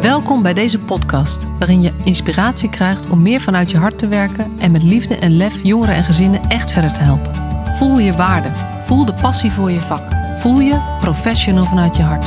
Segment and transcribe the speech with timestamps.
[0.00, 4.52] Welkom bij deze podcast, waarin je inspiratie krijgt om meer vanuit je hart te werken
[4.58, 7.34] en met liefde en lef jongeren en gezinnen echt verder te helpen.
[7.76, 8.48] Voel je waarde,
[8.84, 10.02] voel de passie voor je vak,
[10.36, 12.26] voel je professional vanuit je hart.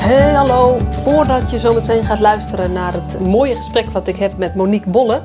[0.00, 0.78] Hey, hallo.
[0.90, 4.90] Voordat je zo meteen gaat luisteren naar het mooie gesprek wat ik heb met Monique
[4.90, 5.22] Bolle,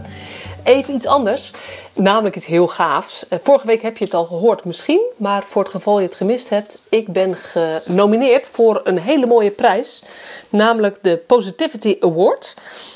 [0.65, 1.51] even iets anders.
[1.93, 3.27] Namelijk iets heel gaafs.
[3.27, 6.15] Eh, vorige week heb je het al gehoord misschien, maar voor het geval je het
[6.15, 10.03] gemist hebt, ik ben genomineerd voor een hele mooie prijs,
[10.49, 12.53] namelijk de Positivity Award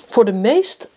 [0.07, 0.89] voor de meest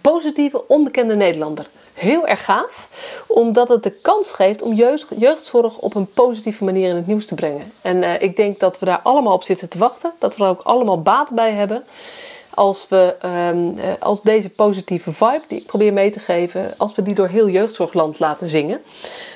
[0.00, 1.66] positieve onbekende Nederlander.
[1.94, 2.88] Heel erg gaaf,
[3.26, 7.26] omdat het de kans geeft om jeugd, jeugdzorg op een positieve manier in het nieuws
[7.26, 7.72] te brengen.
[7.82, 10.50] En uh, ik denk dat we daar allemaal op zitten te wachten, dat we er
[10.50, 11.84] ook allemaal baat bij hebben
[12.56, 13.14] als we
[13.52, 17.28] um, als deze positieve vibe die ik probeer mee te geven, als we die door
[17.28, 18.80] heel jeugdzorgland laten zingen.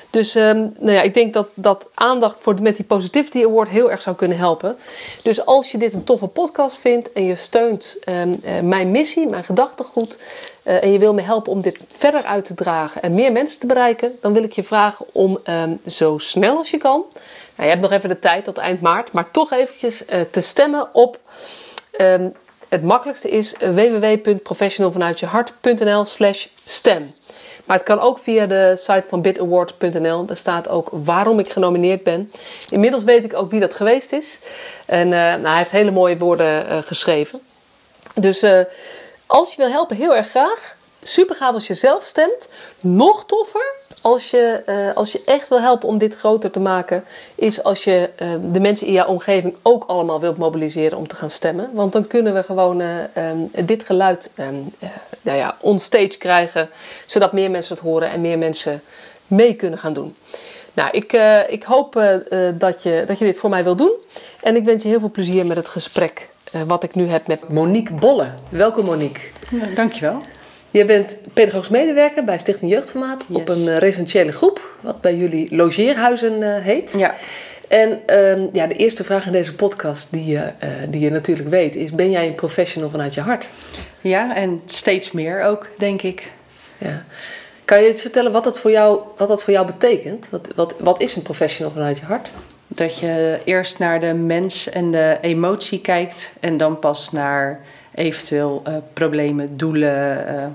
[0.09, 3.91] Dus um, nou ja, ik denk dat, dat aandacht voor, met die Positivity Award heel
[3.91, 4.77] erg zou kunnen helpen.
[5.21, 9.29] Dus als je dit een toffe podcast vindt en je steunt um, uh, mijn missie,
[9.29, 10.19] mijn gedachtegoed,
[10.63, 13.59] uh, en je wil me helpen om dit verder uit te dragen en meer mensen
[13.59, 15.39] te bereiken, dan wil ik je vragen om
[15.87, 17.03] zo snel als je kan,
[17.55, 20.89] nou, je hebt nog even de tijd tot eind maart, maar toch eventjes te stemmen
[20.93, 21.19] op
[22.71, 27.13] het makkelijkste is www.professionalvanuitjehart.nl slash stem.
[27.65, 30.25] Maar het kan ook via de site van bitawards.nl.
[30.25, 32.31] Daar staat ook waarom ik genomineerd ben.
[32.69, 34.39] Inmiddels weet ik ook wie dat geweest is.
[34.85, 37.39] En uh, nou, hij heeft hele mooie woorden uh, geschreven.
[38.13, 38.59] Dus uh,
[39.25, 40.77] als je wil helpen, heel erg graag.
[41.03, 42.49] Super gaaf als je zelf stemt.
[42.79, 47.03] Nog toffer als je, uh, als je echt wil helpen om dit groter te maken,
[47.35, 51.15] is als je uh, de mensen in jouw omgeving ook allemaal wilt mobiliseren om te
[51.15, 51.69] gaan stemmen.
[51.73, 54.73] Want dan kunnen we gewoon uh, um, dit geluid um,
[55.21, 56.69] nou ja, onstage krijgen,
[57.05, 58.81] zodat meer mensen het horen en meer mensen
[59.27, 60.15] mee kunnen gaan doen.
[60.73, 61.13] Nou, ik,
[61.47, 61.93] ik hoop
[62.53, 63.91] dat, je, dat je dit voor mij wil doen.
[64.41, 66.27] En ik wens je heel veel plezier met het gesprek
[66.67, 68.27] wat ik nu heb met Monique Bolle.
[68.49, 69.21] Welkom Monique.
[69.51, 70.21] Ja, dankjewel.
[70.71, 73.37] Je bent pedagogisch medewerker bij Stichting Jeugdformaat yes.
[73.37, 76.93] op een uh, residentiële groep, wat bij jullie logeerhuizen uh, heet.
[76.97, 77.15] Ja.
[77.67, 80.41] En um, ja, de eerste vraag in deze podcast, die, uh,
[80.89, 83.51] die je natuurlijk weet, is: ben jij een professional vanuit je hart?
[84.01, 86.31] Ja, en steeds meer ook, denk ik.
[86.77, 87.03] Ja.
[87.65, 90.27] Kan je iets vertellen wat dat voor jou, wat dat voor jou betekent?
[90.29, 92.31] Wat, wat, wat is een professional vanuit je hart?
[92.67, 97.59] Dat je eerst naar de mens en de emotie kijkt en dan pas naar
[97.95, 100.45] eventueel uh, problemen, doelen, uh,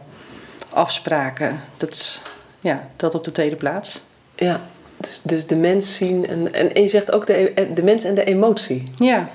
[0.68, 1.60] afspraken.
[1.76, 2.20] Dat,
[2.60, 4.00] ja, dat op de tweede plaats.
[4.34, 4.60] Ja,
[4.96, 8.04] dus, dus de mens zien en, en, en je zegt ook de, e, de mens
[8.04, 8.84] en de emotie.
[8.94, 9.28] Ja.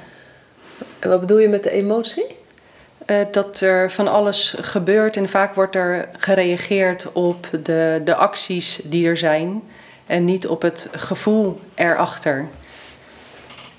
[1.00, 2.26] En wat bedoel je met de emotie?
[3.06, 8.82] Uh, dat er van alles gebeurt en vaak wordt er gereageerd op de, de acties
[8.84, 9.64] die er zijn
[10.06, 12.48] en niet op het gevoel erachter.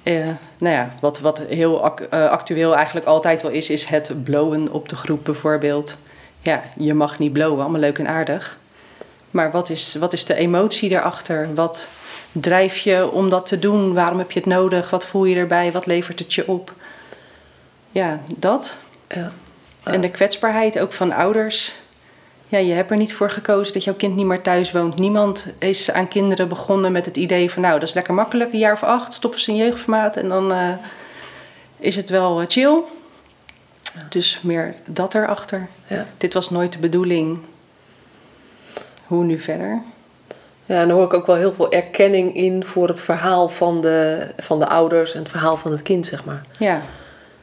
[0.02, 4.72] Uh, nou ja, wat, wat heel uh, actueel eigenlijk altijd wel is, is het blowen
[4.72, 5.96] op de groep bijvoorbeeld.
[6.40, 8.58] Ja, je mag niet blowen, allemaal leuk en aardig.
[9.30, 11.54] Maar wat is, wat is de emotie daarachter?
[11.54, 11.88] Wat
[12.32, 13.94] drijf je om dat te doen?
[13.94, 14.90] Waarom heb je het nodig?
[14.90, 15.72] Wat voel je erbij?
[15.72, 16.72] Wat levert het je op?
[17.90, 18.76] Ja, dat.
[19.08, 19.32] Ja.
[19.82, 21.72] En de kwetsbaarheid ook van ouders.
[22.52, 24.98] Ja, je hebt er niet voor gekozen dat jouw kind niet meer thuis woont.
[24.98, 27.62] Niemand is aan kinderen begonnen met het idee van...
[27.62, 30.16] nou, dat is lekker makkelijk, een jaar of acht, stoppen ze in jeugdformaat...
[30.16, 30.68] en dan uh,
[31.76, 32.82] is het wel uh, chill.
[33.82, 34.00] Ja.
[34.08, 35.68] Dus meer dat erachter.
[35.86, 36.06] Ja.
[36.16, 37.40] Dit was nooit de bedoeling.
[39.06, 39.82] Hoe nu verder?
[40.64, 42.64] Ja, en dan hoor ik ook wel heel veel erkenning in...
[42.64, 46.24] voor het verhaal van de, van de ouders en het verhaal van het kind, zeg
[46.24, 46.40] maar.
[46.58, 46.82] Ja.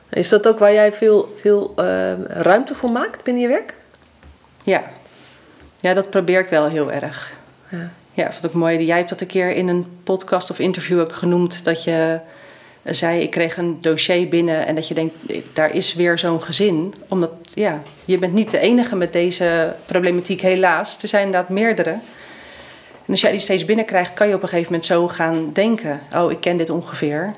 [0.10, 3.74] Is dat ook waar jij veel, veel uh, ruimte voor maakt binnen je werk?
[4.64, 4.84] Ja.
[5.80, 7.32] Ja, dat probeer ik wel heel erg.
[7.70, 8.86] Ja, ja vond ik mooi.
[8.86, 11.64] Jij hebt dat een keer in een podcast of interview ook genoemd.
[11.64, 12.20] Dat je
[12.84, 15.16] zei, ik kreeg een dossier binnen en dat je denkt,
[15.54, 16.94] daar is weer zo'n gezin.
[17.08, 21.02] Omdat, ja, je bent niet de enige met deze problematiek helaas.
[21.02, 21.90] Er zijn inderdaad meerdere.
[23.06, 26.02] En als jij die steeds binnenkrijgt, kan je op een gegeven moment zo gaan denken.
[26.16, 27.34] Oh, ik ken dit ongeveer.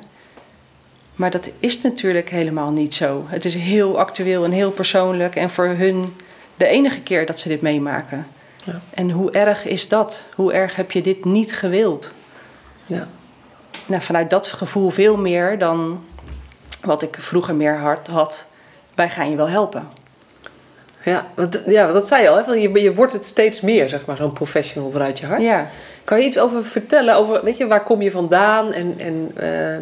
[1.16, 3.26] Maar dat is natuurlijk helemaal niet zo.
[3.28, 5.36] Het is heel actueel en heel persoonlijk.
[5.36, 6.14] En voor hun
[6.58, 8.28] de enige keer dat ze dit meemaken.
[8.64, 8.80] Ja.
[8.90, 10.22] En hoe erg is dat?
[10.36, 12.12] Hoe erg heb je dit niet gewild?
[12.86, 13.08] Ja.
[13.86, 16.04] Nou, vanuit dat gevoel veel meer dan
[16.82, 18.46] wat ik vroeger meer hard had.
[18.96, 19.88] Wij gaan je wel helpen.
[21.04, 22.46] Ja, want, ja dat zei je al.
[22.46, 22.52] Hè?
[22.52, 25.42] Je, je wordt het steeds meer, zeg maar, zo'n professional vanuit je hart.
[25.42, 25.68] Ja.
[26.04, 27.16] Kan je iets over vertellen?
[27.16, 28.74] Over, weet je, waar kom je vandaan?
[28.74, 29.82] En, en uh, uh,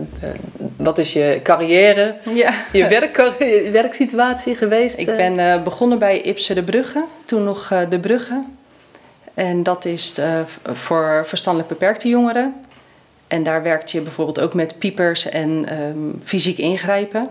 [0.75, 2.15] wat is je carrière?
[2.33, 2.53] Ja.
[2.71, 4.97] Je, werk, je werksituatie geweest?
[4.97, 7.05] Ik ben uh, begonnen bij Ipse de Brugge.
[7.25, 8.39] Toen nog de Brugge.
[9.39, 10.15] En dat is
[10.63, 12.55] voor verstandelijk beperkte jongeren.
[13.27, 17.29] En daar werkte je bijvoorbeeld ook met piepers en ehm, fysiek ingrijpen.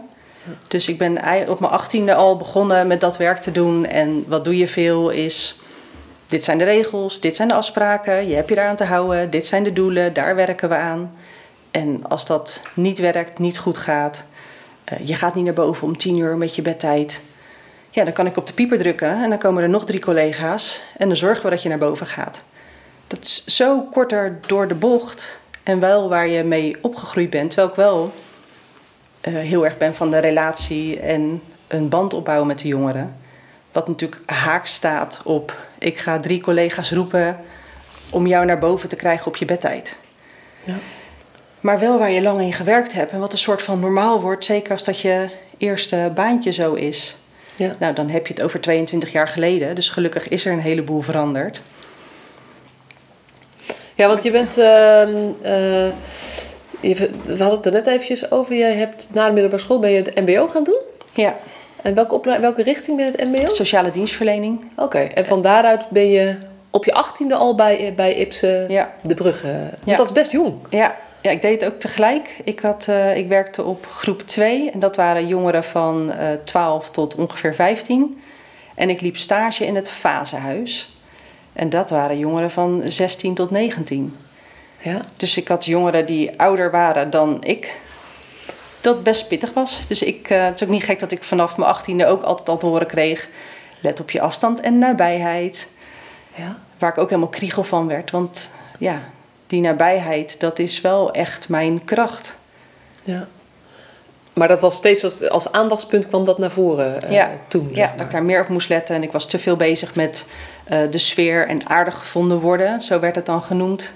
[0.69, 1.19] Dus ik ben
[1.49, 3.87] op mijn achttiende al begonnen met dat werk te doen.
[3.87, 5.60] En wat doe je veel is,
[6.26, 9.46] dit zijn de regels, dit zijn de afspraken, je hebt je daaraan te houden, dit
[9.46, 11.12] zijn de doelen, daar werken we aan.
[11.70, 14.25] En als dat niet werkt, niet goed gaat,
[14.84, 17.20] eh, je gaat niet naar boven om tien uur met je bedtijd.
[17.90, 20.82] Ja, dan kan ik op de pieper drukken en dan komen er nog drie collega's
[20.96, 22.43] en dan zorgen we dat je naar boven gaat.
[23.06, 27.50] Dat is zo korter door de bocht en wel waar je mee opgegroeid bent.
[27.50, 28.12] Terwijl ik wel
[29.20, 33.17] eh, heel erg ben van de relatie en een band opbouwen met de jongeren.
[33.73, 37.37] Wat natuurlijk haak staat op ik ga drie collega's roepen
[38.11, 39.96] om jou naar boven te krijgen op je bedtijd.
[40.64, 40.75] Ja.
[41.61, 44.44] Maar wel waar je lang in gewerkt hebt en wat een soort van normaal wordt,
[44.44, 47.17] zeker als dat je eerste baantje zo is.
[47.58, 47.76] Ja.
[47.78, 51.00] Nou, dan heb je het over 22 jaar geleden, dus gelukkig is er een heleboel
[51.00, 51.62] veranderd.
[53.94, 54.58] Ja, want je bent.
[54.58, 55.87] ehm, eh,
[56.81, 58.55] je- we hadden het er net eventjes over.
[58.56, 60.81] Jij hebt na de middelbare school ben je het MBO gaan doen.
[61.14, 61.37] Ja,
[61.82, 63.49] En welke, welke richting ben het MBO?
[63.49, 64.70] sociale dienstverlening.
[64.76, 66.37] Oké, en van daaruit ben je
[66.70, 68.93] op je achttiende al bij, bij Ipsen Ja.
[69.02, 69.52] de Brugge.
[69.52, 69.96] Want Ja.
[69.96, 70.54] dat is best jong.
[70.70, 72.41] Ja, ja, ik deed het ook tegelijk.
[72.44, 76.91] Ik, had, eh, ik werkte op groep 2 en dat waren jongeren van eh 12
[76.91, 78.20] tot ongeveer 15.
[78.75, 80.97] En ik liep stage in het fasehuis.
[81.53, 84.17] En dat waren jongeren van 16 tot 19.
[84.81, 85.00] Ja.
[85.17, 87.76] Dus ik had jongeren die ouder waren dan ik.
[88.81, 89.87] Dat best pittig was.
[89.87, 92.49] Dus ik, eh, het is ook niet gek dat ik vanaf mijn 18e ook altijd
[92.49, 93.29] al te horen kreeg...
[93.81, 95.69] let op je afstand en nabijheid.
[96.35, 96.59] ja.
[96.79, 98.11] Waar ik ook helemaal kriegel van werd.
[98.11, 99.00] Want ja,
[99.49, 102.37] die nabijheid, dat is wel echt mijn kracht.
[103.03, 103.27] Ja.
[104.33, 107.31] Maar dat was steeds als, als aandachtspunt kwam dat naar voren eh, Ja.
[107.49, 107.71] toen.
[107.73, 108.95] Ja, dat ik daar meer op moest letten.
[108.95, 110.27] En ik was te veel bezig met
[110.65, 112.81] eh, de sfeer en aardig gevonden worden.
[112.81, 113.95] Zo werd het dan genoemd.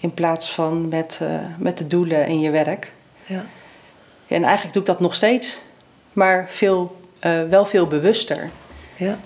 [0.00, 1.28] In plaats van met, eh,
[1.58, 2.92] met de doelen in je werk.
[3.24, 3.44] Ja.
[4.28, 5.58] En eigenlijk doe ik dat nog steeds.
[6.12, 6.96] Maar veel,
[7.48, 8.50] wel veel bewuster.
[8.96, 9.18] Ja.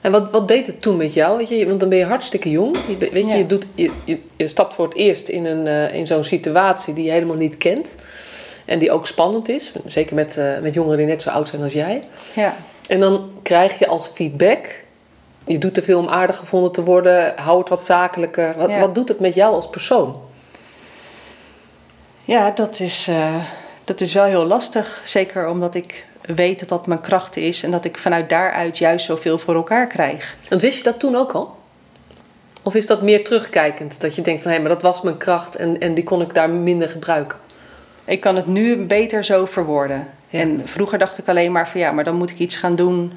[0.00, 1.36] En wat, wat deed het toen met jou?
[1.36, 2.76] Weet je, want dan ben je hartstikke jong.
[2.88, 3.34] Je, weet je, Ja.
[3.34, 6.94] je, doet, je, je, je stapt voor het eerst in, een, eh, in zo'n situatie
[6.94, 7.96] die je helemaal niet kent.
[8.64, 9.72] En die ook spannend is.
[9.86, 12.02] Zeker met, eh, met jongeren die net zo oud zijn als jij.
[12.34, 12.56] Ja.
[12.88, 14.86] En dan krijg je als feedback...
[15.44, 17.32] Je doet te veel om aardig gevonden te worden.
[17.36, 18.54] Hou het wat zakelijker.
[18.56, 18.80] Wat, Ja.
[18.80, 20.20] wat doet het met jou als persoon?
[22.24, 23.34] Ja, dat is, eh,
[23.84, 25.00] dat is wel heel lastig.
[25.04, 27.62] Zeker omdat ik weet dat dat mijn kracht is.
[27.62, 30.36] En dat ik vanuit daaruit juist zoveel voor elkaar krijg.
[30.48, 31.56] Want wist je dat toen ook al?
[32.62, 34.00] Of is dat meer terugkijkend?
[34.00, 36.34] Dat je denkt van hé, maar dat was mijn kracht en, en die kon ik
[36.34, 37.38] daar minder gebruiken.
[38.04, 40.08] Ik kan het nu beter zo verwoorden.
[40.28, 40.40] Ja.
[40.40, 43.12] En vroeger dacht ik alleen maar van ja, maar dan moet ik iets gaan doen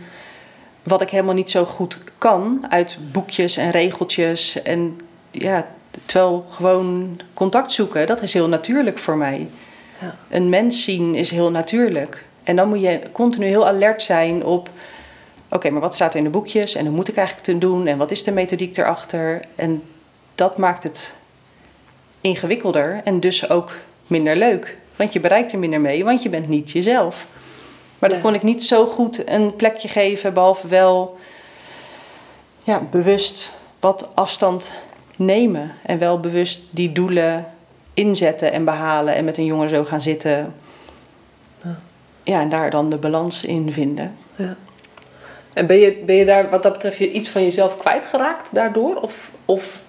[0.83, 4.61] wat ik helemaal niet zo goed kan uit boekjes en regeltjes.
[4.61, 4.99] En
[5.31, 5.67] ja,
[6.05, 9.47] terwijl gewoon contact zoeken, dat is heel natuurlijk voor mij.
[10.01, 10.15] Ja.
[10.29, 12.25] Een mens zien is heel natuurlijk.
[12.43, 14.69] En dan moet je continu heel alert zijn op,
[15.49, 17.87] oké, maar wat staat er in de boekjes en hoe moet ik eigenlijk te doen
[17.87, 19.41] en wat is de methodiek erachter?
[19.55, 19.83] En
[20.35, 21.15] dat maakt het
[22.21, 23.75] ingewikkelder en dus ook
[24.07, 24.77] minder leuk.
[24.95, 27.27] Want je bereikt er minder mee, want je bent niet jezelf.
[27.99, 28.23] Maar dat Ja.
[28.23, 31.17] kon ik niet zo goed een plekje geven, behalve wel
[32.63, 34.71] ja, bewust wat afstand
[35.15, 35.71] nemen.
[35.83, 37.45] En wel bewust die doelen
[37.93, 40.53] inzetten en behalen en met een jongere zo gaan zitten.
[42.23, 42.39] Ja.
[42.39, 44.17] En daar dan de balans in vinden.
[44.35, 44.55] Ja.
[45.53, 48.95] En ben je, ben je daar wat dat betreft je iets van jezelf kwijtgeraakt daardoor?
[48.95, 49.83] Of, of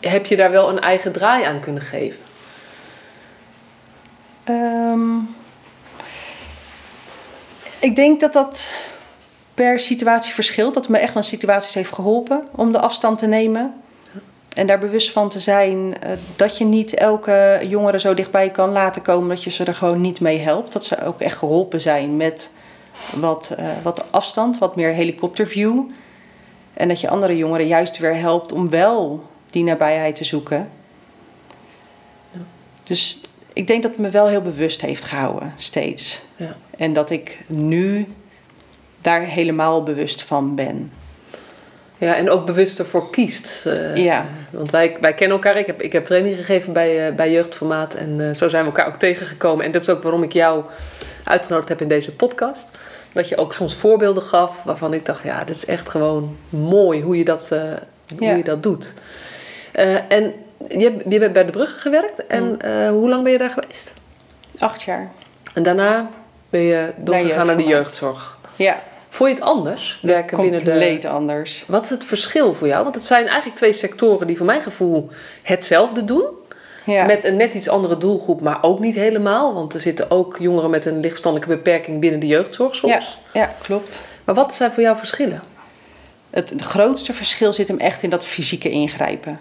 [0.00, 2.20] heb je daar wel een eigen draai aan kunnen geven?
[4.44, 5.16] Ehm,
[7.78, 8.72] ik denk dat dat
[9.54, 10.74] per situatie verschilt.
[10.74, 13.74] Dat het me echt wel situaties heeft geholpen om de afstand te nemen.
[14.58, 18.70] En daar bewust van te zijn eh, dat je niet elke jongere zo dichtbij kan
[18.70, 20.72] laten komen dat je ze er gewoon niet mee helpt.
[20.72, 22.54] Dat ze ook echt geholpen zijn met
[23.14, 25.80] wat, eh, wat afstand, wat meer helikopterview.
[26.74, 30.70] En dat je andere jongeren juist weer helpt om wel die nabijheid te zoeken.
[32.84, 33.20] Dus
[33.52, 36.20] ik denk dat het me wel heel bewust heeft gehouden, steeds.
[36.36, 36.56] Ja.
[36.70, 38.06] En dat ik nu
[39.00, 40.92] daar helemaal bewust van ben.
[41.98, 43.66] Ja, en ook bewust ervoor kiest.
[43.66, 44.24] eh, Ja.
[44.50, 45.56] Want wij, wij kennen elkaar.
[45.58, 47.94] Ik heb, ik heb training gegeven bij, eh, bij Jeugdformaat.
[47.94, 49.64] En eh, zo zijn we elkaar ook tegengekomen.
[49.64, 50.64] En dat is ook waarom ik jou
[51.24, 52.68] uitgenodigd heb in deze podcast.
[53.12, 55.24] Dat je ook soms voorbeelden gaf waarvan ik dacht...
[55.24, 57.78] ja, dit is echt gewoon mooi hoe je dat, Ja.
[58.18, 58.94] hoe je dat doet.
[60.08, 60.32] En
[60.68, 62.26] je, je bent bij de Brugge gewerkt.
[62.26, 62.58] En
[62.90, 63.94] hoe lang ben je daar geweest?
[64.58, 65.10] Acht jaar.
[65.54, 66.10] En daarna
[66.50, 68.36] ben je doorgegaan naar de jeugdzorg.
[68.56, 68.76] Ja,
[69.18, 69.98] Vond je het anders?
[70.02, 70.70] Werken binnen de...
[70.70, 71.64] compleet anders.
[71.66, 72.82] Wat is het verschil voor jou?
[72.82, 75.08] Want het zijn eigenlijk twee sectoren die voor mijn gevoel
[75.42, 76.24] hetzelfde doen.
[76.84, 77.04] Ja.
[77.04, 79.54] Met een net iets andere doelgroep, maar ook niet helemaal.
[79.54, 83.18] Want er zitten ook jongeren met een lichtverstandelijke beperking binnen de jeugdzorg soms.
[83.32, 84.02] Ja, ja, klopt.
[84.24, 85.42] Maar wat zijn voor jou verschillen?
[86.30, 89.40] Het, het grootste verschil zit hem echt in dat fysieke ingrijpen.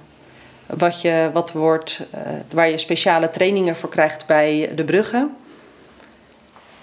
[0.65, 2.22] Wat je, wat wordt, eh,
[2.53, 5.36] waar je speciale trainingen voor krijgt bij de bruggen.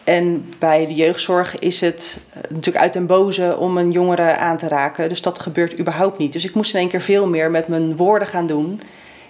[0.05, 4.57] En bij de jeugdzorg is het eh, natuurlijk uit den boze om een jongere aan
[4.57, 5.09] te raken.
[5.09, 6.33] Dus dat gebeurt überhaupt niet.
[6.33, 8.81] Dus ik moest in één keer veel meer met mijn woorden gaan doen.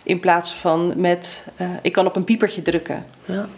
[0.05, 3.05] In plaats van met, eh, ik kan op een piepertje drukken.
[3.25, 3.49] Ja.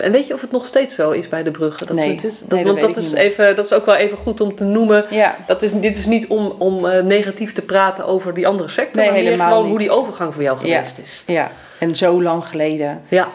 [0.00, 1.86] En weet je of het nog steeds zo is bij de bruggen?
[1.86, 2.20] Dat Nee.
[2.22, 4.64] Dat, Nee, dat want dat is, even, dat is ook wel even goed om te
[4.64, 5.04] noemen.
[5.10, 8.68] Ja, Dat is, dit is niet om, om eh, negatief te praten over die andere
[8.68, 9.02] sector.
[9.02, 9.70] Nee, maar meer gewoon niet.
[9.70, 10.76] hoe die overgang voor jou Ja.
[10.76, 11.22] geweest is.
[11.26, 11.50] ja.
[11.78, 13.02] En zo lang geleden.
[13.08, 13.28] Ja,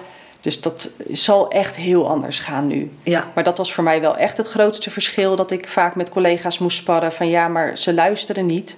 [0.44, 2.92] Dus dat zal echt heel anders gaan nu.
[3.04, 5.36] ja, Maar dat was voor mij wel echt het grootste verschil.
[5.36, 8.78] Dat ik vaak met collega's moest sparren van ja, maar ze luisteren niet.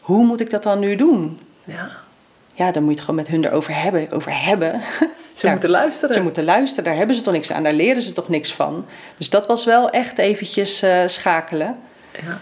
[0.00, 1.40] Hoe moet ik dat dan nu doen?
[1.64, 1.90] ja.
[2.54, 4.10] Ja, dan moet je het gewoon met hun erover hebben.
[4.10, 4.80] Over hebben.
[5.32, 6.14] Ze moeten luisteren.
[6.14, 7.62] Ze moeten luisteren, daar hebben ze toch niks aan.
[7.62, 8.86] Daar leren ze toch niks van.
[9.16, 11.78] Dus dat was wel echt eventjes eh, schakelen.
[12.24, 12.40] Ja.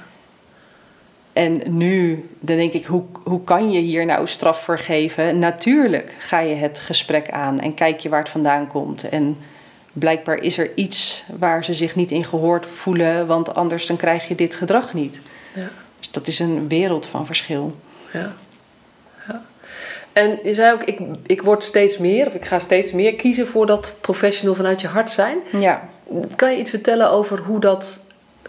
[1.37, 5.39] En nu dan denk ik, hoe, hoe kan je hier nou straf voor geven?
[5.39, 9.09] Natuurlijk ga je het gesprek aan en kijk je waar het vandaan komt.
[9.09, 9.37] En
[9.93, 14.29] blijkbaar is er iets waar ze zich niet in gehoord voelen, want anders dan krijg
[14.29, 15.21] je dit gedrag niet.
[15.55, 15.69] Ja.
[15.99, 17.77] Dus dat is een wereld van verschil.
[18.13, 18.35] Ja.
[19.29, 19.43] ja.
[20.13, 23.47] En je zei ook, ik, ik word steeds meer, of ik ga steeds meer kiezen
[23.47, 25.39] voor dat professional vanuit je hart zijn.
[25.53, 25.89] Ja,
[26.37, 28.06] Kan je iets vertellen over hoe dat,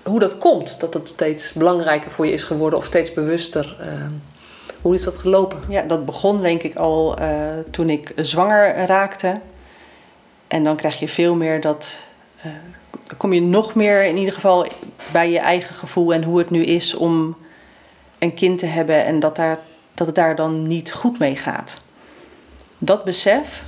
[0.08, 0.80] hoe dat komt?
[0.80, 3.76] Dat het steeds belangrijker voor je is geworden of steeds bewuster?
[3.80, 3.88] eh,
[4.82, 5.60] hoe is dat gelopen?
[5.70, 7.30] ja dat begon denk ik al eh,
[7.72, 9.40] toen ik zwanger raakte.
[10.48, 12.00] En dan krijg je veel meer dat.
[12.92, 14.68] dan kom je nog meer in ieder geval
[15.12, 17.38] bij je eigen gevoel en hoe het nu is om
[18.20, 19.60] een kind te hebben en dat, daar,
[19.94, 21.82] dat het daar dan niet goed mee gaat.
[22.78, 23.64] Dat besef,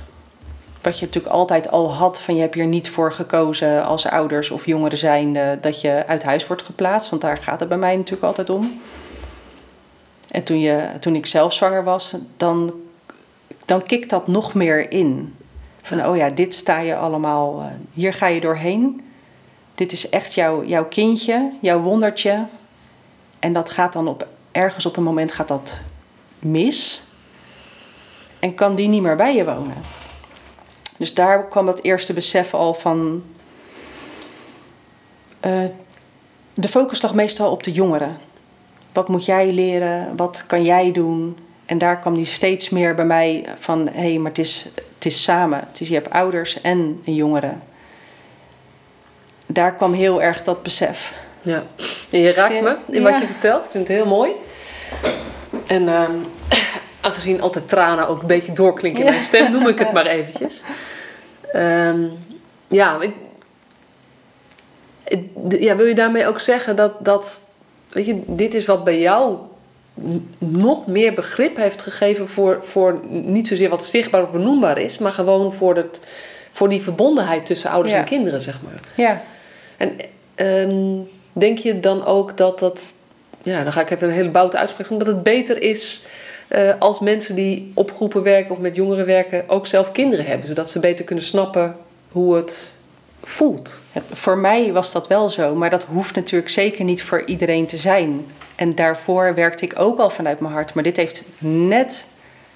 [0.80, 4.50] wat je natuurlijk altijd al had, van je hebt hier niet voor gekozen als ouders
[4.50, 7.96] of jongeren zijnde dat je uit huis wordt geplaatst, want daar gaat het bij mij
[7.96, 8.80] natuurlijk altijd om.
[10.30, 12.72] En toen, je, toen ik zelf zwanger was, dan,
[13.64, 15.36] dan kikt dat nog meer in.
[15.82, 19.04] Van, oh ja, dit sta je allemaal, eh, hier ga je doorheen.
[19.74, 22.46] Dit is echt jouw, jouw kindje, jouw wondertje.
[23.38, 25.80] En dat gaat dan op, ergens op een moment gaat dat
[26.38, 27.02] mis.
[28.38, 29.99] En kan die niet meer bij je wonen.
[31.00, 33.24] Dus daar kwam dat eerste besef al van...
[35.40, 35.64] eh,
[36.54, 38.18] de focus lag meestal op de jongeren.
[38.92, 40.16] Wat moet jij leren?
[40.16, 41.38] Wat kan jij doen?
[41.66, 43.88] En daar kwam die steeds meer bij mij van...
[43.92, 45.58] hé, hey, maar het is, het is samen.
[45.66, 47.54] Het is, je hebt ouders en een jongere.
[49.46, 51.14] Daar kwam heel erg dat besef.
[51.42, 51.62] Ja.
[52.10, 53.64] En je raakt me in wat je vertelt.
[53.64, 54.30] Ik vind het heel mooi.
[55.66, 56.14] En ehm,
[57.00, 60.62] aangezien altijd tranen ook een beetje doorklinken in mijn stem, noem ik het maar eventjes.
[61.52, 62.00] Ehm,
[62.68, 63.14] ja, ik,
[65.48, 67.40] ja, wil je daarmee ook zeggen dat, dat
[67.88, 69.36] weet je, dit is wat bij jou
[70.38, 75.12] nog meer begrip heeft gegeven voor, voor niet zozeer wat zichtbaar of benoembaar is, maar
[75.12, 76.00] gewoon voor, het,
[76.50, 78.00] voor die verbondenheid tussen ouders Ja.
[78.00, 78.80] en kinderen, zeg maar.
[78.94, 79.22] Ja,
[79.76, 79.96] En
[80.34, 80.98] ehm,
[81.32, 82.94] denk je dan ook dat dat,
[83.42, 86.02] ja, dan ga ik even een hele boute uitspraak doen, dat het beter is
[86.50, 90.46] eh, als mensen die op groepen werken of met jongeren werken ook zelf kinderen hebben,
[90.48, 91.76] zodat ze beter kunnen snappen
[92.12, 92.74] hoe het
[93.22, 93.80] voelt?
[94.12, 97.76] Voor mij was dat wel zo, maar dat hoeft natuurlijk zeker niet voor iedereen te
[97.76, 98.26] zijn.
[98.56, 102.06] En daarvoor werkte ik ook al vanuit mijn hart, maar dit heeft net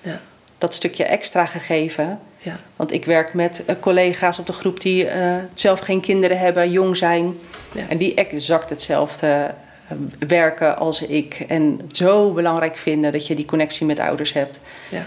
[0.01, 0.21] Ja.
[0.59, 2.19] dat stukje extra gegeven.
[2.39, 6.39] Ja, Want ik werk met eh, collega's op de groep die eh, zelf geen kinderen
[6.39, 7.35] hebben, jong zijn.
[7.75, 7.89] Ja.
[7.89, 9.55] En die exact hetzelfde
[10.19, 11.45] werken als ik.
[11.49, 14.61] En het zo belangrijk vinden dat je die connectie met ouders hebt.
[14.91, 15.03] ja,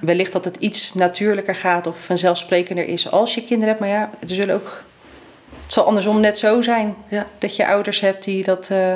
[0.00, 3.80] Wellicht dat het iets natuurlijker gaat of vanzelfsprekender is als je kinderen hebt.
[3.80, 4.84] Maar ja, er zullen ook,
[5.64, 6.94] het zal andersom net zo zijn.
[7.08, 7.26] ja.
[7.38, 8.94] Dat je ouders hebt die dat, eh,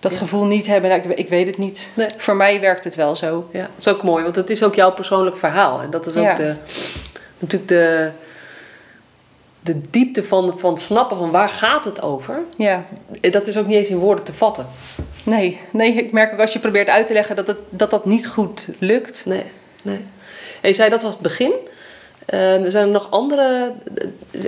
[0.00, 0.18] dat Ja.
[0.18, 0.90] gevoel niet hebben.
[0.90, 1.88] Nou, ik, ik weet het niet.
[1.94, 2.08] Nee.
[2.16, 3.48] Voor mij werkt het wel zo.
[3.52, 3.60] ja.
[3.60, 5.80] Dat is ook mooi, want het is ook jouw persoonlijk verhaal.
[5.80, 6.34] En dat is ook Ja.
[6.34, 6.54] de,
[7.38, 8.10] natuurlijk de,
[9.66, 12.42] de diepte van, van snappen van waar gaat het over.
[12.56, 12.84] Ja,
[13.20, 14.66] En Dat is ook niet eens in woorden te vatten.
[15.22, 18.04] nee, nee, ik merk ook als je probeert uit te leggen dat het, dat, dat
[18.04, 19.22] niet goed lukt.
[19.26, 19.44] Nee,
[19.82, 20.04] nee.
[20.60, 21.52] En je zei dat was het begin.
[22.26, 23.72] Ehm, zijn er nog andere.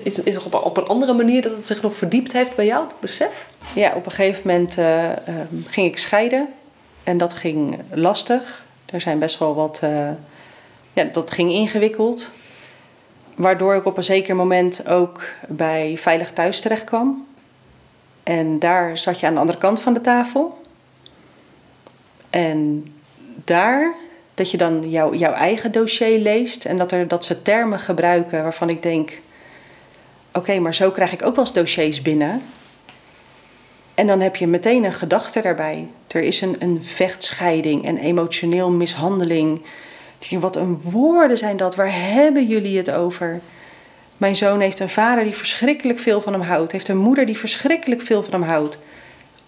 [0.02, 2.66] Is, is er op, op een andere manier dat het zich nog verdiept heeft bij
[2.66, 3.46] jou, het besef?
[3.74, 6.48] Ja, op een gegeven moment eh, ehm, ging ik scheiden.
[7.04, 8.64] En dat ging lastig.
[8.86, 9.78] Er zijn best wel wat...
[9.82, 10.10] eh,
[10.92, 12.30] ja, dat ging ingewikkeld.
[13.38, 17.26] Waardoor ik op een zeker moment ook bij Veilig Thuis terecht kwam.
[18.22, 20.60] En daar zat je aan de andere kant van de tafel.
[22.30, 22.86] En
[23.44, 23.94] daar
[24.34, 28.42] dat je dan jouw jouw eigen dossier leest en dat, er, dat ze termen gebruiken
[28.42, 29.20] waarvan ik denk:
[30.32, 32.42] oké, maar zo krijg ik ook wel eens dossiers binnen.
[33.94, 35.88] En dan heb je meteen een gedachte daarbij.
[36.06, 39.62] Er is een, een vechtscheiding, een emotioneel mishandeling.
[40.30, 41.74] Wat een woorden zijn dat.
[41.74, 43.40] Waar hebben jullie het over?
[44.16, 46.72] Mijn zoon heeft een vader die verschrikkelijk veel van hem houdt.
[46.72, 48.78] Heeft een moeder die verschrikkelijk veel van hem houdt.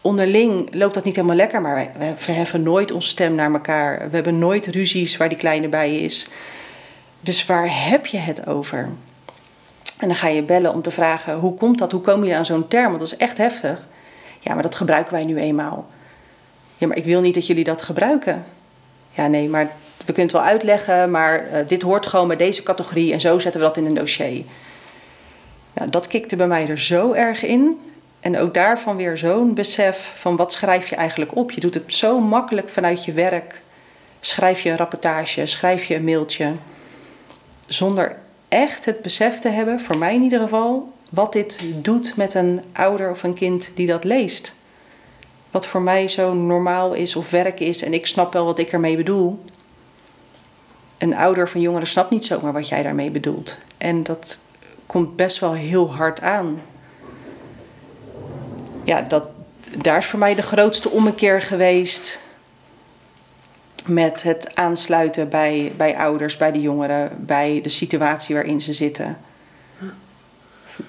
[0.00, 3.98] Onderling loopt dat niet helemaal lekker, maar wij verheffen nooit ons stem naar elkaar.
[3.98, 6.26] We hebben nooit ruzies waar die kleine bij is.
[7.20, 8.88] Dus waar heb je het over?
[9.98, 11.92] En dan ga je bellen om te vragen: hoe komt dat?
[11.92, 12.86] Hoe kom je aan zo'n term?
[12.86, 13.86] Want dat is echt heftig.
[14.40, 15.86] Ja, maar dat gebruiken wij nu eenmaal.
[16.76, 18.44] Ja, maar ik wil niet dat jullie dat gebruiken.
[19.10, 19.70] Ja, nee, maar
[20.12, 23.60] kunnen het wel uitleggen, maar uh, dit hoort gewoon bij deze categorie en zo zetten
[23.60, 24.44] we dat in een dossier.
[25.72, 27.80] Nou, dat kikte bij mij er zo erg in.
[28.20, 31.50] En ook daarvan weer zo'n besef van wat schrijf je eigenlijk op.
[31.50, 33.60] Je doet het zo makkelijk vanuit je werk.
[34.20, 36.52] Schrijf je een rapportage, schrijf je een mailtje.
[37.66, 38.16] Zonder
[38.48, 42.62] echt het besef te hebben, voor mij in ieder geval, wat dit doet met een
[42.72, 44.54] ouder of een kind die dat leest.
[45.50, 48.72] Wat voor mij zo normaal is of werk is en ik snap wel wat ik
[48.72, 49.44] ermee bedoel.
[51.00, 53.58] Een ouder van jongeren snapt niet zomaar wat jij daarmee bedoelt.
[53.78, 54.40] En dat
[54.86, 56.62] komt best wel heel hard aan.
[58.84, 59.28] Ja, dat,
[59.76, 62.20] daar is voor mij de grootste ommekeer geweest
[63.86, 69.18] met het aansluiten bij, bij ouders, bij de jongeren, bij de situatie waarin ze zitten.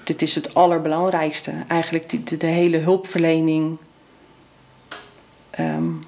[0.04, 1.52] Dit is het allerbelangrijkste.
[1.68, 3.78] Eigenlijk de, de hele hulpverlening
[5.58, 6.02] um,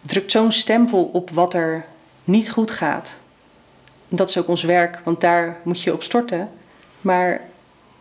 [0.00, 1.84] drukt zo'n stempel op wat er
[2.24, 3.16] niet goed gaat.
[4.08, 6.50] Dat is ook ons werk, want daar moet je op storten.
[7.00, 7.40] Maar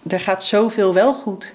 [0.07, 1.53] er gaat zoveel wel goed.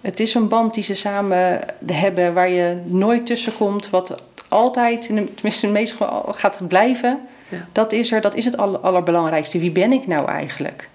[0.00, 5.02] Het is een band die ze samen hebben waar je nooit tussen komt, wat altijd,
[5.34, 7.20] tenminste in meeste gevallen, gaat blijven.
[7.48, 7.66] Ja.
[7.72, 9.58] Dat is er, dat is het allerbelangrijkste.
[9.58, 10.88] Wie ben ik nou eigenlijk?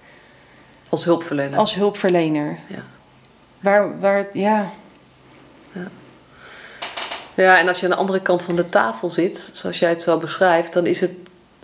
[0.89, 1.57] Als hulpverlener.
[1.57, 2.59] Als hulpverlener.
[2.67, 2.83] Ja.
[3.59, 4.71] Waar, waar, ja.
[7.35, 10.01] Ja, en als je aan de andere kant van de tafel zit, zoals jij het
[10.01, 11.11] zo beschrijft, dan is het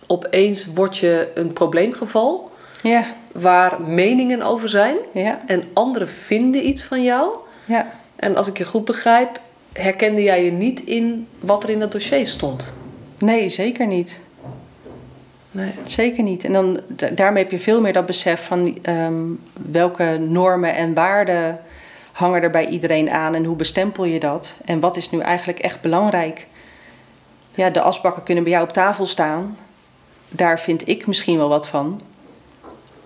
[0.08, 2.52] opeens word je een probleemgeval.
[2.84, 3.06] Ja.
[3.32, 4.96] Waar meningen over zijn.
[5.14, 5.42] Ja.
[5.46, 7.30] En anderen vinden iets van jou.
[7.66, 7.92] Ja.
[8.16, 9.40] En als ik je goed begrijp,
[9.74, 12.74] herkende jij je niet in wat er in dat dossier stond?
[13.18, 14.20] Nee, zeker niet.
[15.52, 15.72] Nee.
[15.84, 16.44] Zeker niet.
[16.44, 16.80] En dan,
[17.14, 19.24] daarmee heb je veel meer dat besef van ehm,
[19.72, 21.60] welke normen en waarden
[22.12, 24.56] hangen er bij iedereen aan en hoe bestempel je dat?
[24.65, 26.47] En wat is nu eigenlijk echt belangrijk?
[27.56, 29.58] Ja, de asbakken kunnen bij jou op tafel staan.
[30.30, 32.02] Daar vind ik misschien wel wat van.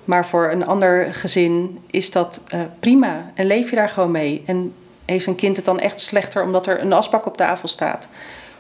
[0.04, 4.44] Maar voor een ander gezin is dat uh, prima en leef je daar gewoon mee.
[4.46, 4.74] En
[5.06, 8.08] heeft een kind het dan echt slechter omdat er een asbak op tafel staat?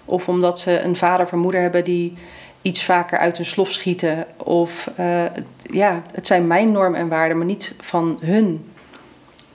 [0.05, 2.13] Of omdat ze een vader of een moeder hebben die
[2.61, 4.25] iets vaker uit hun slof schieten?
[4.37, 5.23] Of uh,
[5.63, 8.71] ja, het zijn mijn normen en waarden, maar niet van hun.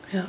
[0.07, 0.25] Ja.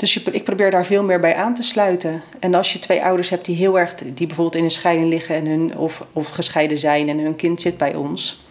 [0.00, 2.22] Dus je, ik probeer daar veel meer bij aan te sluiten.
[2.38, 5.34] En als je twee ouders hebt die heel erg, die bijvoorbeeld in een scheiding liggen
[5.34, 8.44] en hun, of, of gescheiden zijn en hun kind zit bij ons.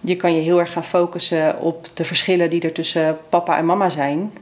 [0.00, 3.66] Je kan je heel erg gaan focussen op de verschillen die er tussen papa en
[3.66, 4.32] mama zijn.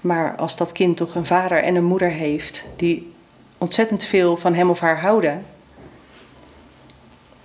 [0.00, 3.12] Maar als dat kind toch een vader en een moeder heeft die
[3.58, 5.46] ontzettend veel van hem of haar houden.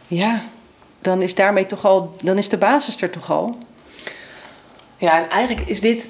[0.07, 0.41] Ja,
[1.01, 3.57] dan is daarmee toch al, dan is de basis er toch al.
[4.97, 6.09] Ja, en eigenlijk is dit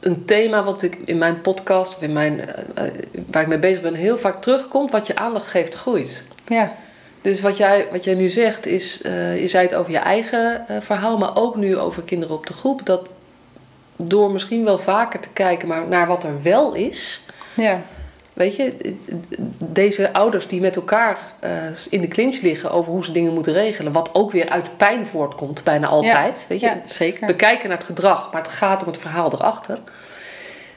[0.00, 2.84] een thema wat ik in mijn podcast of in mijn, uh,
[3.30, 4.90] waar ik mee bezig ben heel vaak terugkomt.
[4.90, 6.24] Wat je aandacht geeft, groeit.
[6.46, 6.72] Ja.
[7.20, 10.64] Dus wat jij, wat jij nu zegt is, uh, je zei het over je eigen
[10.80, 12.86] verhaal, maar ook nu over kinderen op de groep.
[12.86, 13.08] Dat
[13.96, 17.20] door misschien wel vaker te kijken maar naar wat er wel is.
[17.54, 17.80] Ja.
[18.32, 18.96] Weet je,
[19.58, 21.18] deze ouders die met elkaar
[21.90, 25.06] in de clinch liggen over hoe ze dingen moeten regelen, wat ook weer uit pijn
[25.06, 26.46] voortkomt, bijna altijd.
[26.48, 26.66] weet je?
[26.66, 27.26] Ja, zeker.
[27.26, 29.78] We kijken naar het gedrag, maar het gaat om het verhaal erachter.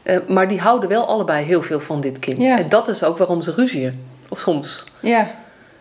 [0.03, 2.41] Uh, maar die houden wel allebei heel veel van dit kind.
[2.41, 2.57] Ja.
[2.57, 4.05] En dat is ook waarom ze ruzien.
[4.29, 4.83] Of soms.
[4.99, 5.31] Ja.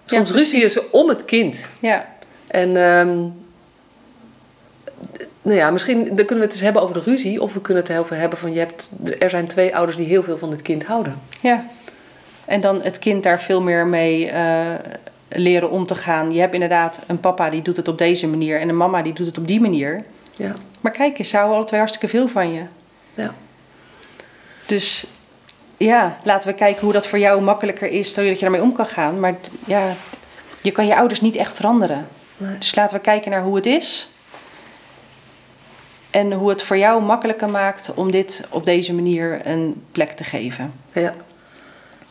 [0.04, 1.68] Soms ruzien ze om het kind.
[1.78, 2.06] Ja.
[2.46, 3.41] En um,
[5.42, 7.42] nou ja, misschien dan kunnen we het eens hebben over de ruzie.
[7.42, 10.22] Of we kunnen het over hebben van je hebt, er zijn twee ouders die heel
[10.22, 11.20] veel van het kind houden.
[11.40, 11.66] Ja.
[12.44, 14.74] En dan het kind daar veel meer mee uh,
[15.28, 16.32] leren om te gaan.
[16.32, 19.12] Je hebt inderdaad een papa die doet het op deze manier en een mama die
[19.12, 20.02] doet het op die manier.
[20.36, 20.54] Ja.
[20.80, 22.62] Maar kijk eens, ze houden alle twee hartstikke veel van je.
[23.14, 23.34] Ja.
[24.66, 25.06] Dus
[25.76, 28.86] ja, laten we kijken hoe dat voor jou makkelijker is, zodat je daarmee om kan
[28.86, 29.20] gaan.
[29.20, 29.94] Maar ja,
[30.60, 32.08] je kan je ouders niet echt veranderen.
[32.36, 32.58] Nee.
[32.58, 34.11] Dus laten we kijken naar hoe het is.
[36.12, 40.24] En hoe het voor jou makkelijker maakt om dit op deze manier een plek te
[40.24, 40.72] geven.
[40.92, 41.14] Ja.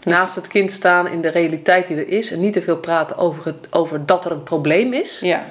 [0.03, 2.31] Naast het kind staan in de realiteit die er is.
[2.31, 5.19] En niet te veel praten over, het, over dat er een probleem is.
[5.19, 5.43] Ja.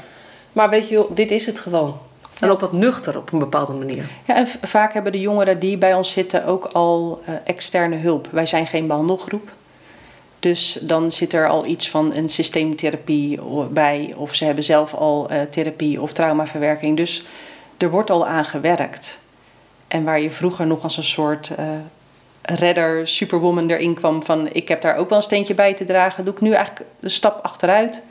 [0.52, 1.98] Maar weet je, joh, dit is het gewoon.
[2.40, 4.04] En ook wat nuchter op een bepaalde manier.
[4.26, 8.28] Ja, en vaak hebben de jongeren die bij ons zitten ook al eh, externe hulp.
[8.30, 9.50] Wij zijn geen behandelgroep.
[10.38, 14.14] Dus dan zit er al iets van een systeemtherapie bij.
[14.16, 16.96] Of ze hebben zelf al eh, therapie of traumaverwerking.
[16.96, 17.24] Dus
[17.82, 19.20] er wordt al aan gewerkt.
[19.88, 21.68] En waar je vroeger nog als een soort eh,
[22.42, 24.48] redder, superwoman erin kwam van...
[24.52, 26.24] ik heb daar ook wel een steentje bij te dragen...
[26.24, 28.02] doe ik nu eigenlijk de stap achteruit.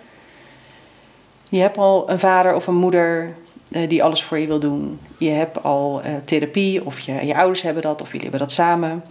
[1.49, 3.35] Je hebt al een vader of een moeder
[3.71, 4.99] eh, die alles voor je wil doen.
[5.17, 8.51] Je hebt al eh, therapie, of je, je ouders hebben dat, of jullie hebben dat
[8.51, 9.03] samen.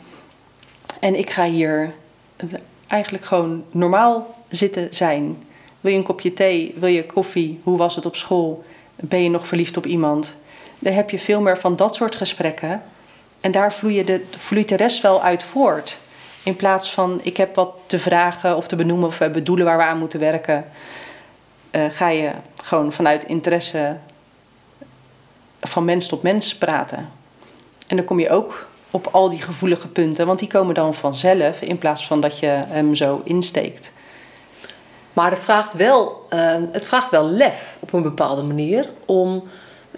[1.01, 1.95] En ik ga hier
[2.87, 5.43] eigenlijk gewoon normaal zitten zijn.
[5.81, 6.75] Wil je een kopje thee?
[6.79, 7.61] Wil je koffie?
[7.63, 8.65] Hoe was het op school?
[8.97, 10.37] Ben je nog verliefd op iemand?
[10.79, 12.83] Dan heb je veel meer van dat soort gesprekken.
[13.41, 15.99] En daar vloeien de, vloeit de rest wel uit voort.
[16.45, 19.77] In plaats van ik heb wat te vragen of te benoemen of we bedoelen waar
[19.77, 20.65] we aan moeten werken.
[21.71, 22.31] eh, ga je
[22.63, 23.97] gewoon vanuit interesse
[25.61, 27.09] van mens tot mens praten.
[27.87, 31.61] En dan kom je ook op al die gevoelige punten, want die komen dan vanzelf
[31.61, 33.93] in plaats van dat je hem zo insteekt.
[35.13, 38.89] Maar het vraagt wel, eh, het vraagt wel lef op een bepaalde manier.
[39.07, 39.45] Om,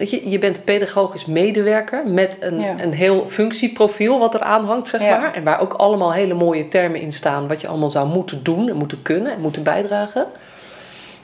[0.01, 2.79] weet je, je bent pedagogisch medewerker met een, Ja.
[2.79, 5.19] een heel functieprofiel wat er aan hangt, zeg Ja.
[5.19, 5.33] maar.
[5.33, 7.47] En waar ook allemaal hele mooie termen in staan.
[7.47, 10.25] Wat je allemaal zou moeten doen en moeten kunnen en moeten bijdragen.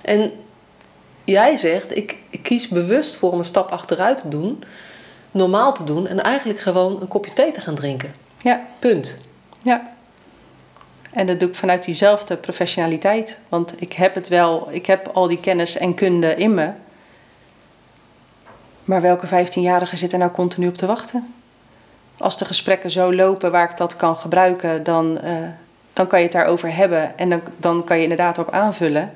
[0.02, 0.32] En
[1.24, 4.64] jij zegt, ik, ik kies bewust voor om een stap achteruit te doen.
[5.32, 8.14] Normaal te doen en eigenlijk gewoon een kopje thee te gaan drinken.
[8.42, 9.18] Ja, Punt.
[9.64, 9.96] ja.
[11.12, 13.38] En dat doe ik vanuit diezelfde professionaliteit.
[13.50, 16.70] Want ik heb het wel, ik heb al die kennis en kunde in me.
[18.88, 21.34] Maar welke 15-jarige zit er nou continu op te wachten?
[22.18, 25.34] Als de gesprekken zo lopen waar ik dat kan gebruiken, dan, eh,
[25.94, 27.18] dan kan je het daarover hebben.
[27.18, 29.14] En dan, dan kan je inderdaad op aanvullen.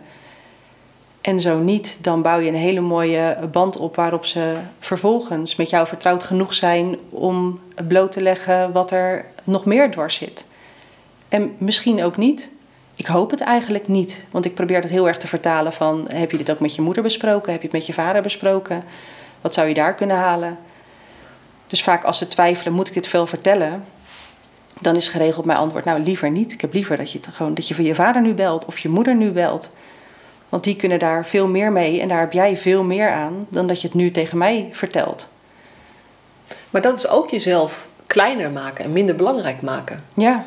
[1.22, 5.70] En zo niet, dan bouw je een hele mooie band op waarop ze vervolgens met
[5.70, 10.46] jou vertrouwd genoeg zijn om bloot te leggen wat er nog meer dwars zit.
[11.30, 12.50] En misschien ook niet.
[12.96, 16.32] Ik hoop het eigenlijk niet, want ik probeer het heel erg te vertalen van heb
[16.32, 17.52] je dit ook met je moeder besproken?
[17.52, 18.84] Heb je het met je vader besproken?
[19.42, 20.58] Wat zou je daar kunnen halen?
[21.68, 23.86] Dus vaak als ze twijfelen, moet ik dit veel vertellen?
[24.82, 26.52] Dan is geregeld mijn antwoord, nou liever niet.
[26.52, 28.78] Ik heb liever dat je, het gewoon, dat je van je vader nu belt of
[28.80, 29.70] je moeder nu belt.
[30.50, 33.68] Want die kunnen daar veel meer mee en daar heb jij veel meer aan dan
[33.68, 35.28] dat je het nu tegen mij vertelt.
[36.70, 40.04] Maar dat is ook jezelf kleiner maken en minder belangrijk maken.
[40.16, 40.46] Ja.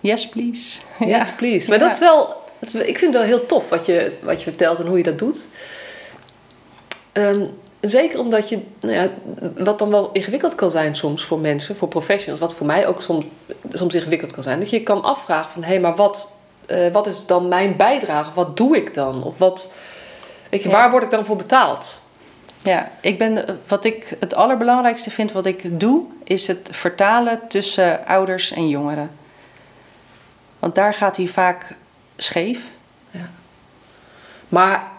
[0.00, 0.80] Yes, please.
[0.98, 1.68] Yes, please.
[1.68, 1.84] Maar Ja.
[1.84, 2.26] dat is wel,
[2.58, 4.86] dat is wel- ik vind het wel heel tof wat je, wat je vertelt en
[4.86, 5.48] hoe je dat doet.
[7.12, 7.44] Ehm,
[7.80, 9.08] zeker omdat je, nou ja,
[9.56, 13.02] wat dan wel ingewikkeld kan zijn soms voor mensen, voor professionals, wat voor mij ook
[13.02, 13.24] soms,
[13.72, 16.32] soms ingewikkeld kan zijn, dat je kan afvragen van, hé, maar wat,
[16.66, 18.32] eh, wat is dan mijn bijdrage?
[18.34, 19.22] Wat doe ik dan?
[19.24, 19.70] Of wat,
[20.50, 20.74] weet je, Ja.
[20.74, 22.00] waar word ik dan voor betaald?
[22.62, 28.06] Ja, ik ben, wat ik het allerbelangrijkste vind wat ik doe, is het vertalen tussen
[28.06, 29.10] ouders en jongeren.
[30.58, 31.74] Want daar gaat hij vaak
[32.16, 32.64] scheef.
[34.48, 34.90] Maar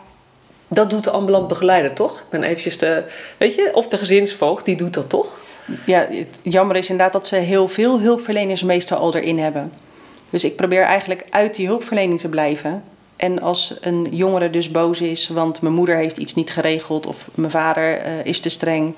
[0.73, 2.19] dat doet de ambulant begeleider toch?
[2.19, 3.03] Ik ben eventjes de,
[3.37, 5.41] weet je, of de gezinsvoogd, die doet dat toch?
[5.85, 6.07] Ja,
[6.41, 9.71] jammer is inderdaad dat ze heel veel hulpverleners meestal al erin hebben.
[10.29, 12.83] Dus ik probeer eigenlijk uit die hulpverlening te blijven.
[13.15, 17.29] En als een jongere dus boos is, want mijn moeder heeft iets niet geregeld of
[17.35, 18.95] mijn vader eh, is te streng,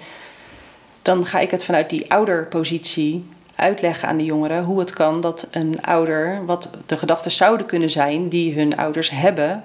[1.02, 5.48] dan ga ik het vanuit die ouderpositie uitleggen aan de jongeren hoe het kan dat
[5.52, 9.64] een ouder, wat de gedachten zouden kunnen zijn die hun ouders hebben,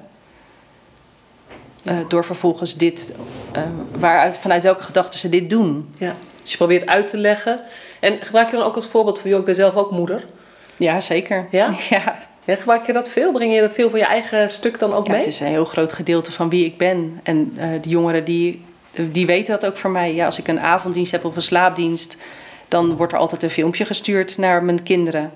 [1.89, 3.13] eh, door vervolgens dit,
[3.53, 3.63] eh,
[3.99, 5.91] waaruit, vanuit welke gedachten ze dit doen.
[5.99, 6.17] Ja.
[6.43, 7.61] Dus je probeert uit te leggen.
[8.01, 10.25] En gebruik je dan ook als voorbeeld van, joh, ik ben zelf ook moeder.
[10.77, 11.47] Ja, zeker.
[11.51, 11.71] Ja?
[11.91, 12.27] ja.
[12.45, 13.33] Ja, gebruik je dat veel?
[13.33, 15.21] Breng je dat veel van je eigen stuk dan ook Ja, mee?
[15.21, 17.21] het is een heel groot gedeelte van wie ik ben.
[17.23, 20.15] En eh, de jongeren die, die weten dat ook voor mij.
[20.15, 22.17] Ja, als ik een avonddienst heb of een slaapdienst,
[22.69, 25.33] dan wordt er altijd een filmpje gestuurd naar mijn kinderen.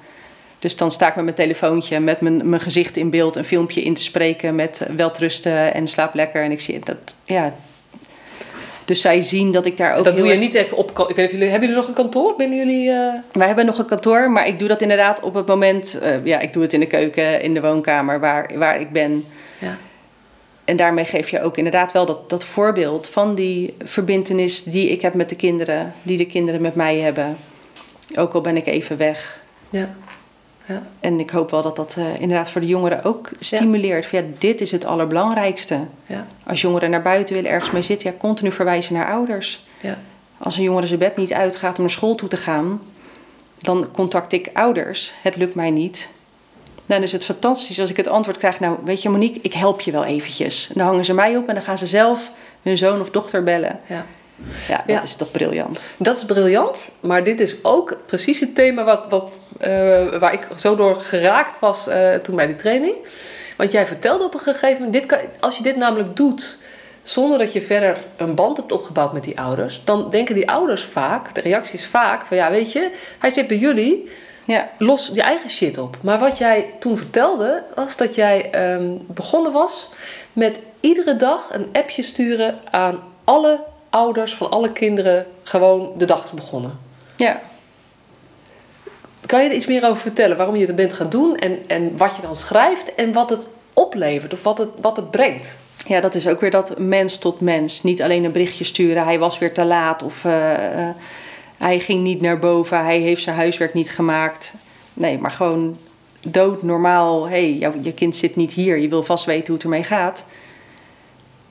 [0.62, 3.82] Dus dan sta ik met mijn telefoontje, met mijn, mijn gezicht in beeld, een filmpje
[3.82, 6.42] in te spreken met eh, welterusten en slaap lekker.
[6.44, 7.54] En ik zie dat, ja.
[8.84, 10.90] Dus zij zien dat ik daar ook dat doe je erg- niet even op...
[10.90, 12.34] Ik weet niet of jullie, hebben jullie nog een kantoor?
[12.36, 12.90] Binnen jullie...
[12.90, 15.98] eh, Wij hebben nog een kantoor, maar ik doe dat inderdaad op het moment.
[15.98, 19.24] eh, ja, ik doe het in de keuken, in de woonkamer waar, waar ik ben.
[19.58, 19.76] Ja.
[20.64, 25.02] En daarmee geef je ook inderdaad wel dat, dat voorbeeld van die verbintenis die ik
[25.02, 27.36] heb met de kinderen, die de kinderen met mij hebben.
[28.18, 29.42] Ook al ben ik even weg.
[29.70, 29.94] ja.
[30.72, 30.82] Ja.
[31.00, 34.08] En ik hoop wel dat dat eh, inderdaad voor de jongeren ook stimuleert.
[34.10, 35.78] Ja, dit is het allerbelangrijkste.
[36.06, 36.26] Ja.
[36.46, 39.64] Als jongeren naar buiten willen, ergens mee zitten, ja, continu verwijzen naar ouders.
[39.80, 39.98] Ja.
[40.38, 42.80] Als een jongere zijn bed niet uitgaat om naar school toe te gaan,
[43.58, 45.12] dan contact ik ouders.
[45.22, 46.08] Het lukt mij niet.
[46.86, 49.80] dan is het fantastisch als ik het antwoord krijg, nou weet je Monique, ik help
[49.80, 50.68] je wel eventjes.
[50.68, 52.30] En dan hangen ze mij op en dan gaan ze zelf
[52.62, 53.80] hun zoon of dochter bellen.
[53.88, 54.06] Ja.
[54.68, 55.02] Ja, dat Ja.
[55.02, 55.84] is toch briljant.
[55.96, 59.70] Dat is briljant, maar dit is ook precies het thema wat, wat, eh,
[60.18, 62.94] waar ik zo door geraakt was eh, toen bij die training.
[63.56, 66.58] Want jij vertelde op een gegeven moment, dit kan, als je dit namelijk doet
[67.02, 70.84] zonder dat je verder een band hebt opgebouwd met die ouders, dan denken die ouders
[70.84, 74.10] vaak, de reactie is vaak van ja weet je, hij zit bij jullie,
[74.44, 75.96] Ja, los je eigen shit op.
[76.02, 79.88] Maar wat jij toen vertelde, was dat jij ehm, begonnen was
[80.32, 83.60] met iedere dag een appje sturen aan alle
[83.92, 85.26] ouders van alle kinderen.
[85.42, 86.78] Gewoon de dag is begonnen.
[87.16, 87.40] ja.
[89.26, 90.36] Kan je er iets meer over vertellen?
[90.36, 93.48] Waarom je het bent gaan doen en, en wat je dan schrijft en wat het
[93.72, 95.56] oplevert of wat het, wat het brengt?
[95.86, 97.82] Ja, dat is ook weer dat mens tot mens.
[97.82, 100.94] Niet alleen een berichtje sturen, hij was weer te laat of eh, eh,
[101.58, 104.54] hij ging niet naar boven, hij heeft zijn huiswerk niet gemaakt.
[104.94, 105.78] Nee, maar gewoon
[106.20, 107.28] dood normaal.
[107.28, 110.24] Hé, hey, je kind zit niet hier, je wil vast weten hoe het ermee gaat.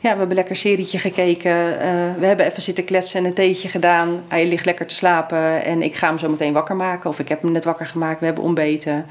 [0.01, 1.79] Ja, we hebben lekker een serietje gekeken.
[1.79, 4.23] eh, we hebben even zitten kletsen en een theetje gedaan.
[4.27, 7.09] Hij ligt lekker te slapen en ik ga hem zo meteen wakker maken.
[7.09, 9.05] Of ik heb hem net wakker gemaakt, we hebben ontbeten.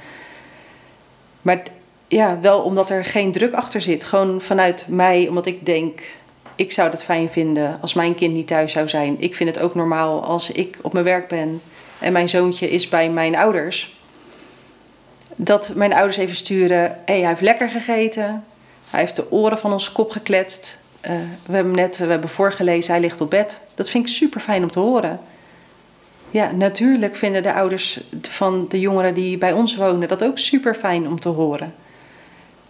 [1.42, 1.62] Maar
[2.08, 4.04] ja, wel omdat er geen druk achter zit.
[4.04, 6.00] Gewoon vanuit mij, omdat ik denk,
[6.54, 9.16] ik zou het fijn vinden als mijn kind niet thuis zou zijn.
[9.20, 11.62] Ik vind het ook normaal als ik op mijn werk ben
[11.98, 13.96] en mijn zoontje is bij mijn ouders.
[15.36, 18.44] Dat mijn ouders even sturen, hé, hey, hij heeft lekker gegeten.
[18.90, 20.79] Hij heeft de oren van onze kop gekletst.
[21.00, 21.12] Eh,
[21.46, 23.60] we hebben net we hebben voorgelezen, hij ligt op bed.
[23.74, 25.20] Dat vind ik super fijn om te horen.
[26.30, 30.74] Ja, natuurlijk vinden de ouders van de jongeren die bij ons wonen dat ook super
[30.74, 31.74] fijn om te horen.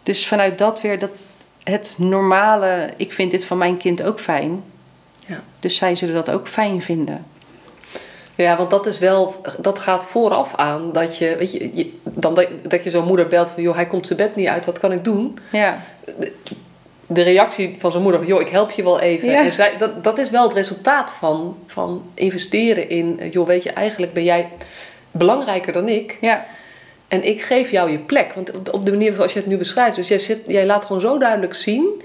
[0.02, 1.10] Dus vanuit dat weer dat
[1.62, 4.62] het normale, ik vind dit van mijn kind ook fijn.
[5.26, 5.42] Ja.
[5.60, 7.24] Dus zij zullen dat ook fijn vinden.
[8.34, 12.34] Ja, want dat is wel, dat gaat vooraf aan dat je, weet je, je- dan
[12.34, 14.78] dat, dat je zo'n moeder belt van joh, hij komt zijn bed niet uit, wat
[14.78, 15.38] kan ik doen?
[15.52, 15.82] Ja,
[17.12, 19.28] de reactie van zijn moeder, joh, ik help je wel even.
[19.30, 19.42] Ja.
[19.44, 23.62] En zij, dat, dat is wel het resultaat van, van investeren in, eh, joh, weet
[23.62, 24.48] je, eigenlijk ben jij
[25.10, 26.18] belangrijker dan ik.
[26.20, 26.46] ja,
[27.08, 28.32] En ik geef jou je plek.
[28.34, 31.00] Want op de- manier zoals je het nu beschrijft, dus jij, zit, jij laat gewoon
[31.00, 32.02] zo duidelijk zien,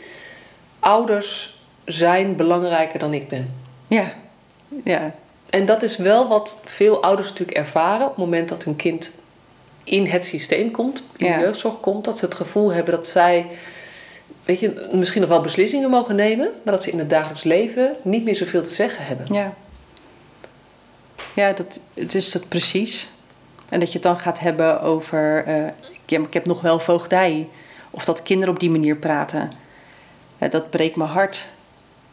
[0.80, 3.54] ouders zijn belangrijker dan ik ben.
[3.88, 4.14] ja,
[4.84, 5.12] ja,
[5.50, 9.12] En dat is wel wat veel ouders natuurlijk ervaren op het moment dat hun kind
[9.84, 11.36] in het systeem komt, in Ja.
[11.38, 13.46] de jeugdzorg komt, dat ze het gevoel hebben dat zij,
[14.46, 17.96] weet je, misschien nog wel beslissingen mogen nemen, maar dat ze in het dagelijks leven
[18.02, 19.34] niet meer zoveel te zeggen hebben.
[19.34, 19.54] ja.
[21.36, 23.10] Ja, dat, het is dat precies.
[23.70, 25.68] En dat je het dan gaat hebben over, eh,
[26.06, 27.48] ik heb nog wel voogdij.
[27.92, 29.52] Of dat kinderen op die manier praten.
[30.38, 31.46] Ja, dat breekt mijn hart.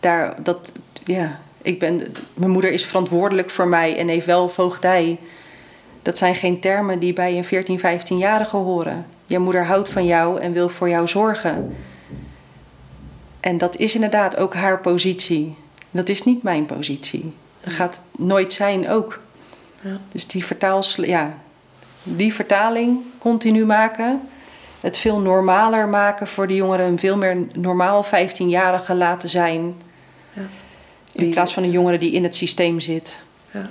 [0.00, 0.72] Daar, dat,
[1.04, 2.02] ja, ik ben,
[2.34, 5.18] mijn moeder is verantwoordelijk voor mij en heeft wel voogdij.
[6.02, 9.06] Dat zijn geen termen die bij een 14, 15-jarige horen.
[9.26, 11.76] Je moeder houdt van jou en wil voor jou zorgen.
[13.42, 15.56] En dat is inderdaad ook haar positie.
[15.90, 17.32] Dat is niet mijn positie.
[17.60, 19.20] Dat gaat nooit zijn ook.
[19.80, 20.00] Ja.
[20.08, 21.34] Dus die, vertaals, ja,
[22.02, 24.28] die vertaling continu maken.
[24.80, 26.86] Het veel normaler maken voor de jongeren.
[26.86, 29.74] Een veel meer normaal 15-jarige laten zijn.
[30.32, 30.42] Ja.
[31.12, 33.18] In plaats van een jongere die in het systeem zit.
[33.50, 33.70] Ja.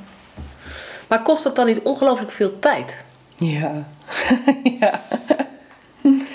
[1.08, 3.04] Maar kost dat dan niet ongelooflijk veel tijd?
[3.38, 3.88] Ja.
[4.80, 5.02] ja.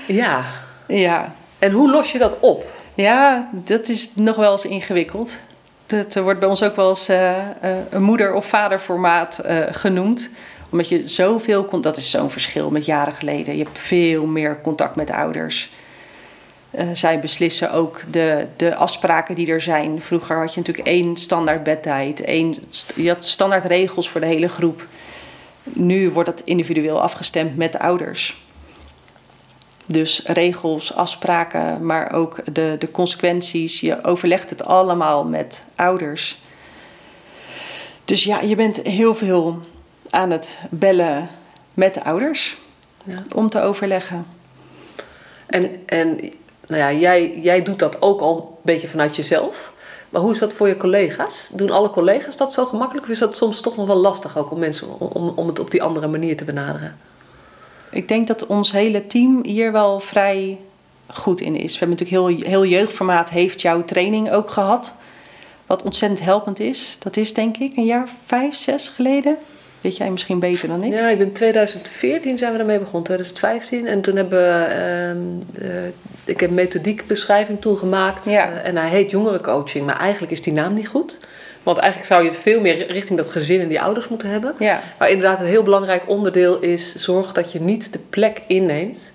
[0.07, 0.45] Ja.
[0.87, 1.35] Ja.
[1.59, 2.75] En hoe los je dat op?
[2.97, 5.39] Ja, dat is nog wel eens ingewikkeld.
[5.87, 7.47] Dat wordt bij ons ook wel eens eh, eh,
[7.91, 10.31] een moeder- of vaderformaat eh genoemd.
[10.71, 11.65] Omdat je zoveel...
[11.65, 13.57] con- Dat is zo'n verschil met jaren geleden.
[13.57, 15.71] Je hebt veel meer contact met ouders.
[16.71, 20.03] Eh, zij beslissen ook de, de afspraken die er zijn.
[20.03, 22.21] Vroeger had je natuurlijk één standaard bedtijd.
[22.21, 22.55] Één,
[22.95, 24.87] je had standaard regels voor de hele groep.
[25.63, 28.46] Nu wordt dat individueel afgestemd met de ouders.
[29.87, 33.81] Dus regels, afspraken, maar ook de, de consequenties.
[33.81, 36.41] Je overlegt het allemaal met ouders.
[38.05, 39.61] Dus ja, je bent heel veel
[40.11, 41.29] aan het bellen
[41.75, 42.57] met de ouders
[43.05, 43.23] Ja.
[43.35, 44.27] om te overleggen.
[45.47, 46.17] En, en
[46.67, 49.73] nou ja, jij, jij doet dat ook al een beetje vanuit jezelf.
[50.09, 51.49] Maar hoe is dat voor je collega's?
[51.53, 53.07] Doen alle collega's dat zo gemakkelijk?
[53.07, 55.71] Of is dat soms toch nog wel lastig ook om mensen om, om het op
[55.71, 56.99] die andere manier te benaderen?
[57.91, 60.59] Ik denk dat ons hele team hier wel vrij
[61.07, 61.73] goed in is.
[61.73, 64.95] We hebben natuurlijk heel, heel jeugdformaat heeft jouw training ook gehad.
[65.67, 66.97] Wat ontzettend helpend is.
[66.99, 69.37] Dat is denk ik een jaar vijf, zes geleden.
[69.81, 70.93] Weet jij misschien beter dan ik?
[70.93, 73.87] Ja, ik ben 2014 zijn we ermee begonnen, 2015.
[73.87, 75.87] En toen hebben we, ehm, eh,
[76.25, 78.25] ik heb een methodiekbeschrijving toen gemaakt.
[78.25, 78.51] Ja.
[78.51, 81.19] Eh, en hij heet jongerencoaching, maar eigenlijk is die naam niet goed.
[81.67, 84.55] Want eigenlijk zou je het veel meer richting dat gezin en die ouders moeten hebben.
[84.59, 84.81] Ja.
[84.99, 89.13] Maar inderdaad, een heel belangrijk onderdeel is zorg dat je niet de plek inneemt.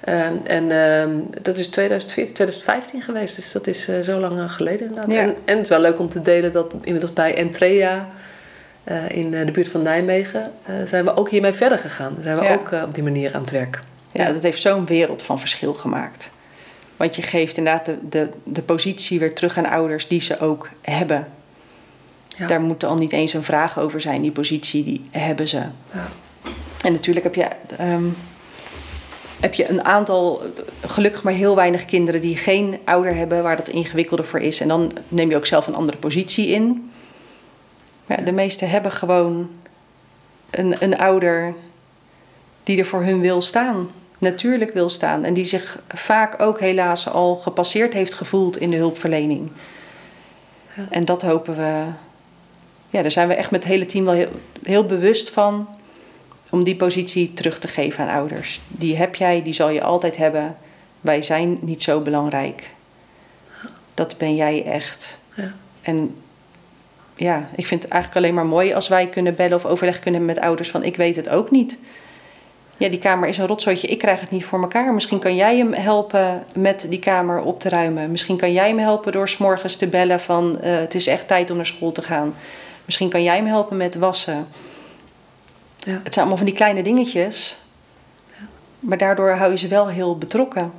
[0.00, 1.10] Ehm, en ehm,
[1.42, 5.10] dat is 2014, 2015 geweest, dus dat is eh, zo lang eh, geleden inderdaad.
[5.10, 5.20] Ja.
[5.20, 8.08] En, en het is wel leuk om te delen dat inmiddels bij Entrea
[8.84, 10.52] eh, in de buurt van Nijmegen
[10.84, 12.16] zijn we ook hiermee verder gegaan.
[12.22, 12.52] Zijn we Ja.
[12.52, 13.80] ook op die manier aan het werk.
[14.12, 16.30] Ja, dat heeft zo'n wereld van verschil gemaakt.
[16.96, 20.68] Want je geeft inderdaad de, de, de positie weer terug aan ouders die ze ook
[20.80, 21.26] hebben.
[22.38, 22.46] Ja.
[22.46, 24.22] Daar moet al niet eens een vraag over zijn.
[24.22, 25.62] Die positie, die hebben ze.
[25.92, 26.08] Ja.
[26.84, 28.04] En natuurlijk heb je, ehm,
[29.40, 30.42] heb je een aantal,
[30.80, 34.60] gelukkig maar heel weinig kinderen die geen ouder hebben waar dat ingewikkelder voor is.
[34.60, 36.90] En dan neem je ook zelf een andere positie in.
[38.06, 39.50] Maar ja, de meesten hebben gewoon
[40.50, 41.54] een, een ouder
[42.62, 43.90] die er voor hun wil staan.
[44.18, 45.24] Natuurlijk wil staan.
[45.24, 49.50] En die zich vaak ook helaas al gepasseerd heeft gevoeld in de hulpverlening.
[50.76, 50.86] Ja.
[50.90, 51.84] En dat hopen we.
[52.94, 54.28] Ja, daar zijn we echt met het hele team wel heel,
[54.62, 55.68] heel bewust van.
[56.50, 58.60] Om die positie terug te geven aan ouders.
[58.68, 60.56] Die heb jij, die zal je altijd hebben.
[61.00, 62.70] Wij zijn niet zo belangrijk.
[63.94, 65.18] Dat ben jij echt.
[65.34, 65.54] Ja.
[65.82, 66.16] En
[67.16, 70.20] ja, ik vind het eigenlijk alleen maar mooi als wij kunnen bellen of overleg kunnen
[70.20, 71.78] hebben met ouders van ik weet het ook niet.
[72.76, 74.94] Ja, die kamer is een rotzooitje, ik krijg het niet voor elkaar.
[74.94, 78.10] Misschien kan jij hem helpen met die kamer op te ruimen.
[78.10, 81.50] Misschien kan jij me helpen door s'morgens te bellen van eh, het is echt tijd
[81.50, 82.34] om naar school te gaan.
[82.84, 84.46] Misschien kan jij me helpen met wassen.
[85.78, 85.92] Ja.
[85.92, 87.56] Het zijn allemaal van die kleine dingetjes.
[88.80, 90.72] Maar daardoor hou je ze wel heel betrokken.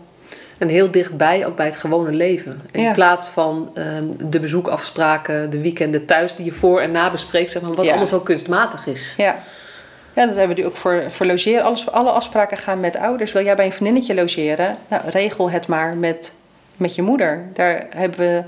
[0.58, 2.62] En heel dichtbij, ook bij het gewone leven.
[2.72, 2.94] In Ja.
[2.94, 7.62] plaats van ehm, de bezoekafspraken, de weekenden thuis die je voor en na bespreekt, zeg
[7.62, 9.14] maar, wat allemaal zo kunstmatig is.
[9.18, 9.36] Ja.
[10.14, 11.64] Ja, dat hebben we nu ook voor, voor logeren.
[11.64, 13.32] Alles, alle afspraken gaan met ouders.
[13.32, 14.76] Wil jij bij een vriendinnetje logeren?
[14.88, 16.34] Nou, regel het maar met,
[16.78, 17.46] met je moeder.
[17.54, 18.44] Daar hebben we...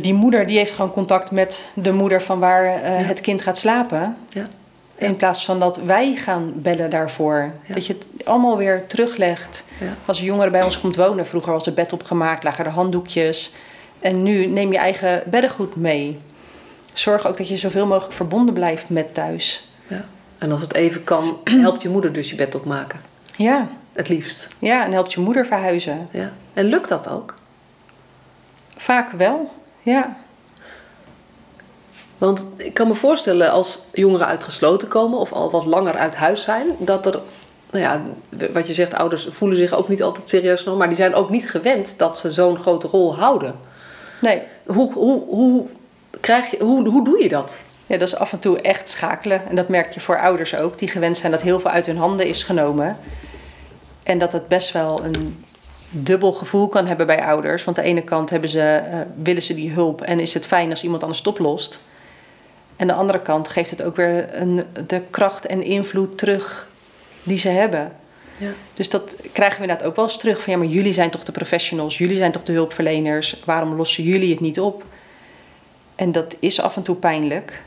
[0.00, 3.06] Die moeder die heeft gewoon contact met de moeder van waar eh, Ja.
[3.06, 4.16] het kind gaat slapen.
[4.28, 4.48] Ja.
[4.96, 7.52] In plaats van dat wij gaan bellen daarvoor.
[7.66, 9.64] Dat je het allemaal weer teruglegt.
[10.06, 13.52] Als een jongere bij ons komt wonen, vroeger was het bed opgemaakt, lagen er handdoekjes.
[14.00, 16.20] En nu neem je eigen beddengoed mee.
[16.92, 19.68] Zorg ook dat je zoveel mogelijk verbonden blijft met thuis.
[19.86, 20.04] Ja.
[20.38, 23.00] En als het even kan, helpt je moeder dus je bed opmaken.
[23.36, 24.48] Ja, Het liefst.
[24.58, 26.08] ja en helpt je moeder verhuizen.
[26.10, 26.32] Ja.
[26.52, 27.34] En lukt dat ook?
[28.76, 30.16] Vaak wel, ja.
[32.18, 36.42] Want ik kan me voorstellen als jongeren uitgesloten komen of al wat langer uit huis
[36.42, 37.20] zijn, dat er,
[37.70, 38.02] nou ja,
[38.52, 41.30] wat je zegt, ouders voelen zich ook niet altijd serieus genomen, maar die zijn ook
[41.30, 43.54] niet gewend dat ze zo'n grote rol houden.
[44.20, 45.66] Nee, Hoe, hoe, hoe,
[46.20, 47.60] krijg je, hoe, hoe doe je dat?
[47.90, 49.48] ja, dat is af en toe echt schakelen.
[49.48, 51.96] En dat merk je voor ouders ook, die gewend zijn dat heel veel uit hun
[51.96, 52.96] handen is genomen.
[54.02, 55.44] En dat het best wel een
[55.90, 57.64] dubbel gevoel kan hebben bij ouders.
[57.64, 60.46] Want aan de ene kant hebben ze, eh, willen ze die hulp en is het
[60.46, 61.80] fijn als iemand anders oplost.
[62.76, 66.68] En aan de andere kant geeft het ook weer een, de kracht en invloed terug
[67.22, 67.92] die ze hebben.
[68.36, 68.50] Ja.
[68.74, 70.42] Dus dat krijgen we inderdaad ook wel eens terug.
[70.42, 73.42] Van ja, maar jullie zijn toch de professionals, jullie zijn toch de hulpverleners.
[73.44, 74.84] Waarom lossen jullie het niet op?
[75.94, 77.62] En dat is af en toe pijnlijk.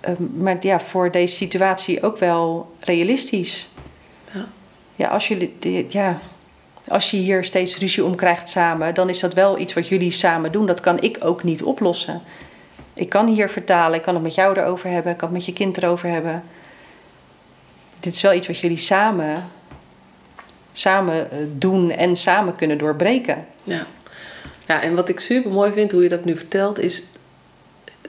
[0.00, 3.68] Ehm, maar ja, voor deze situatie ook wel realistisch.
[4.32, 4.48] Ja.
[4.96, 6.20] Ja, als jullie, ja,
[6.88, 10.10] als je hier steeds ruzie om krijgt samen, dan is dat wel iets wat jullie
[10.10, 10.66] samen doen.
[10.66, 12.22] Dat kan ik ook niet oplossen.
[12.94, 15.46] Ik kan hier vertalen, ik kan het met jou erover hebben, ik kan het met
[15.46, 16.42] je kind erover hebben.
[18.00, 19.44] Dit is wel iets wat jullie samen,
[20.72, 23.46] samen eh, doen en samen kunnen doorbreken.
[23.62, 23.86] Ja.
[24.66, 27.04] ja, en wat ik super mooi vind, hoe je dat nu vertelt, is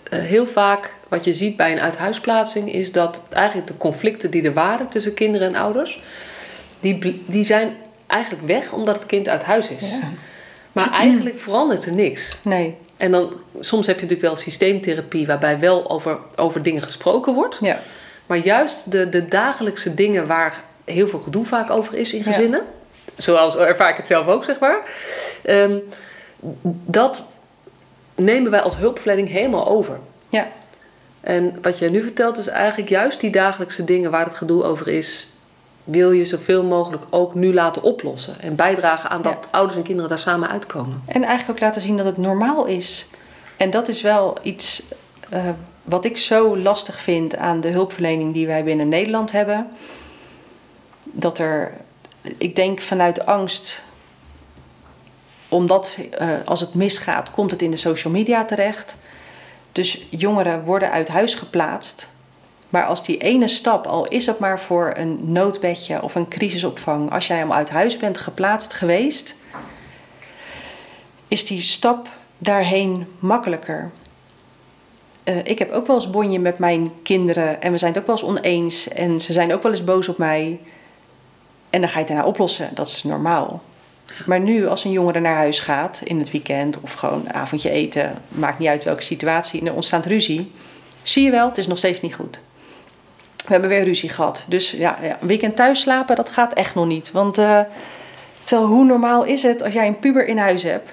[0.03, 4.43] eh, heel vaak wat je ziet bij een uithuisplaatsing, is dat eigenlijk de conflicten die
[4.43, 6.01] er waren tussen kinderen en ouders,
[6.79, 7.75] die, die zijn
[8.15, 9.91] eigenlijk weg omdat het kind uit huis is.
[9.91, 10.09] Ja.
[10.71, 12.37] Maar eigenlijk verandert er niks.
[12.41, 17.33] Nee, En dan, soms heb je natuurlijk wel systeemtherapie waarbij wel over, over dingen gesproken
[17.33, 17.57] wordt.
[17.61, 17.79] ja.
[18.25, 22.23] Maar juist de, de dagelijkse dingen waar heel veel gedoe vaak over is in Ja.
[22.25, 22.61] gezinnen.
[23.15, 24.77] Zoals ervaar ik het zelf ook, zeg maar.
[25.43, 25.77] ehm,
[26.85, 27.23] dat
[28.15, 29.99] nemen wij als hulpverlening helemaal over.
[30.29, 30.47] Ja,
[31.21, 34.87] En wat jij nu vertelt is eigenlijk juist die dagelijkse dingen waar het gedoe over
[34.87, 35.27] is...
[35.85, 38.41] wil je zoveel mogelijk ook nu laten oplossen.
[38.41, 41.03] En bijdragen aan dat ouders en kinderen daar samen uitkomen.
[41.05, 43.07] En eigenlijk ook laten zien dat het normaal is.
[43.57, 44.83] En dat is wel iets
[45.29, 45.49] eh,
[45.83, 49.67] wat ik zo lastig vind aan de hulpverlening die wij binnen Nederland hebben.
[51.03, 51.73] Dat er,
[52.37, 53.83] ik denk vanuit angst,
[55.49, 58.97] omdat eh, als het misgaat, komt het in de social media terecht.
[59.71, 62.09] Dus jongeren worden uit huis geplaatst.
[62.69, 67.11] Maar als die ene stap, al is het maar voor een noodbedje of een crisisopvang,
[67.11, 69.35] als jij hem uit huis bent geplaatst geweest,
[71.27, 73.91] is die stap daarheen makkelijker.
[75.23, 78.07] Eh, ik heb ook wel eens bonje met mijn kinderen en we zijn het ook
[78.07, 80.59] wel eens oneens en ze zijn ook wel eens boos op mij.
[81.69, 83.61] En dan ga je het daarna oplossen, dat is normaal.
[84.25, 88.13] Maar nu, als een jongere naar huis gaat in het weekend of gewoon avondje eten,
[88.27, 90.51] maakt niet uit welke situatie, en er ontstaat ruzie,
[91.03, 92.39] zie je wel, het is nog steeds niet goed.
[93.45, 94.45] We hebben weer ruzie gehad.
[94.47, 97.11] Dus ja, ja een weekend thuis slapen, dat gaat echt nog niet.
[97.11, 97.59] Want uh,
[98.43, 100.89] terwijl, hoe normaal is het als jij een puber in huis hebt,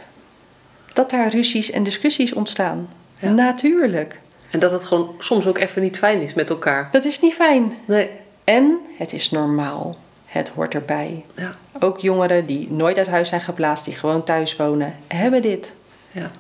[0.93, 2.89] dat daar ruzies en discussies ontstaan?
[3.21, 4.21] Natuurlijk.
[4.51, 6.89] En dat het gewoon soms ook even niet fijn is met elkaar.
[6.91, 7.73] Dat is niet fijn.
[7.85, 8.11] Nee.
[8.45, 9.97] En het is normaal.
[10.27, 11.25] Het hoort erbij.
[11.35, 11.55] Ja.
[11.81, 15.73] Ook jongeren die nooit uit huis zijn geplaatst, die gewoon thuis wonen, hebben dit.
[16.13, 16.31] Ja.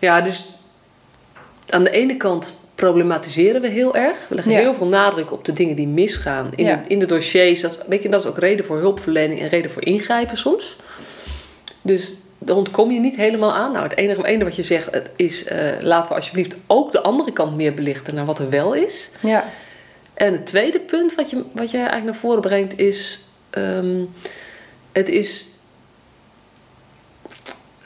[0.00, 0.52] Ja, dus
[1.68, 4.28] aan de ene kant problematiseren we heel erg.
[4.28, 4.58] We leggen Ja.
[4.58, 6.76] heel veel nadruk op de dingen die misgaan in, Ja.
[6.76, 7.60] de, in de dossiers.
[7.60, 10.76] Dat, weet je, dat is ook reden voor hulpverlening en reden voor ingrijpen soms.
[11.82, 13.72] Dus daar ontkom je niet helemaal aan.
[13.72, 15.44] Nou, het enige, het enige wat je zegt is...
[15.44, 18.14] eh, laten we alsjeblieft ook de andere kant meer belichten...
[18.14, 19.10] naar wat er wel is.
[19.20, 19.44] Ja.
[20.14, 23.20] En het tweede punt wat je, wat je eigenlijk naar voren brengt is...
[23.50, 24.02] ehm,
[24.92, 25.46] het is...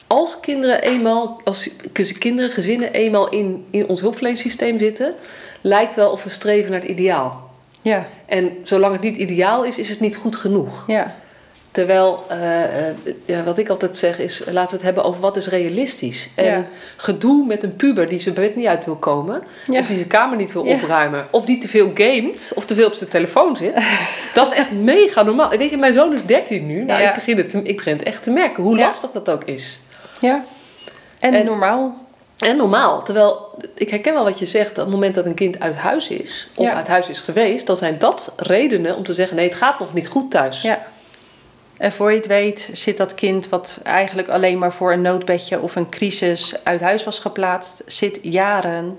[0.09, 1.71] Als kinderen eenmaal, als
[2.19, 5.15] kinderen, gezinnen eenmaal in, in ons hulpverleningssysteem zitten,
[5.61, 7.51] lijkt wel of we streven naar het ideaal.
[7.83, 8.07] Ja.
[8.27, 10.85] En zolang het niet ideaal is, is het niet goed genoeg.
[10.87, 11.15] Ja.
[11.71, 12.95] Terwijl, eh, eh,
[13.25, 16.29] ja, wat ik altijd zeg is, laten we het hebben over wat is realistisch.
[16.35, 16.65] En Ja.
[16.97, 19.81] gedoe met een puber die zijn bed niet uit wil komen, Ja.
[19.81, 22.87] of die zijn kamer niet wil opruimen, of die te veel gamet, of te veel
[22.87, 23.73] op zijn telefoon zit.
[24.35, 25.49] dat is echt mega normaal.
[25.51, 26.85] Weet je, mijn zoon is 13 nu.
[26.85, 27.09] Nou, Ja.
[27.09, 29.81] ik, begin het te, ik begin het echt te merken hoe lastig dat ook is.
[30.21, 30.45] Ja.
[31.19, 32.07] En, En- normaal.
[32.39, 33.03] En normaal.
[33.03, 34.71] Terwijl, ik herken wel wat je zegt.
[34.71, 36.73] Op het moment dat een kind uit huis is, of Ja.
[36.75, 39.95] uit huis is geweest, dan zijn dat redenen om te zeggen: nee, het gaat nog
[39.95, 40.63] niet goed thuis.
[40.63, 40.87] Ja.
[41.79, 45.61] En voor je het weet zit dat kind wat eigenlijk alleen maar voor een noodbedje
[45.61, 48.99] of een crisis uit huis was geplaatst, zit jaren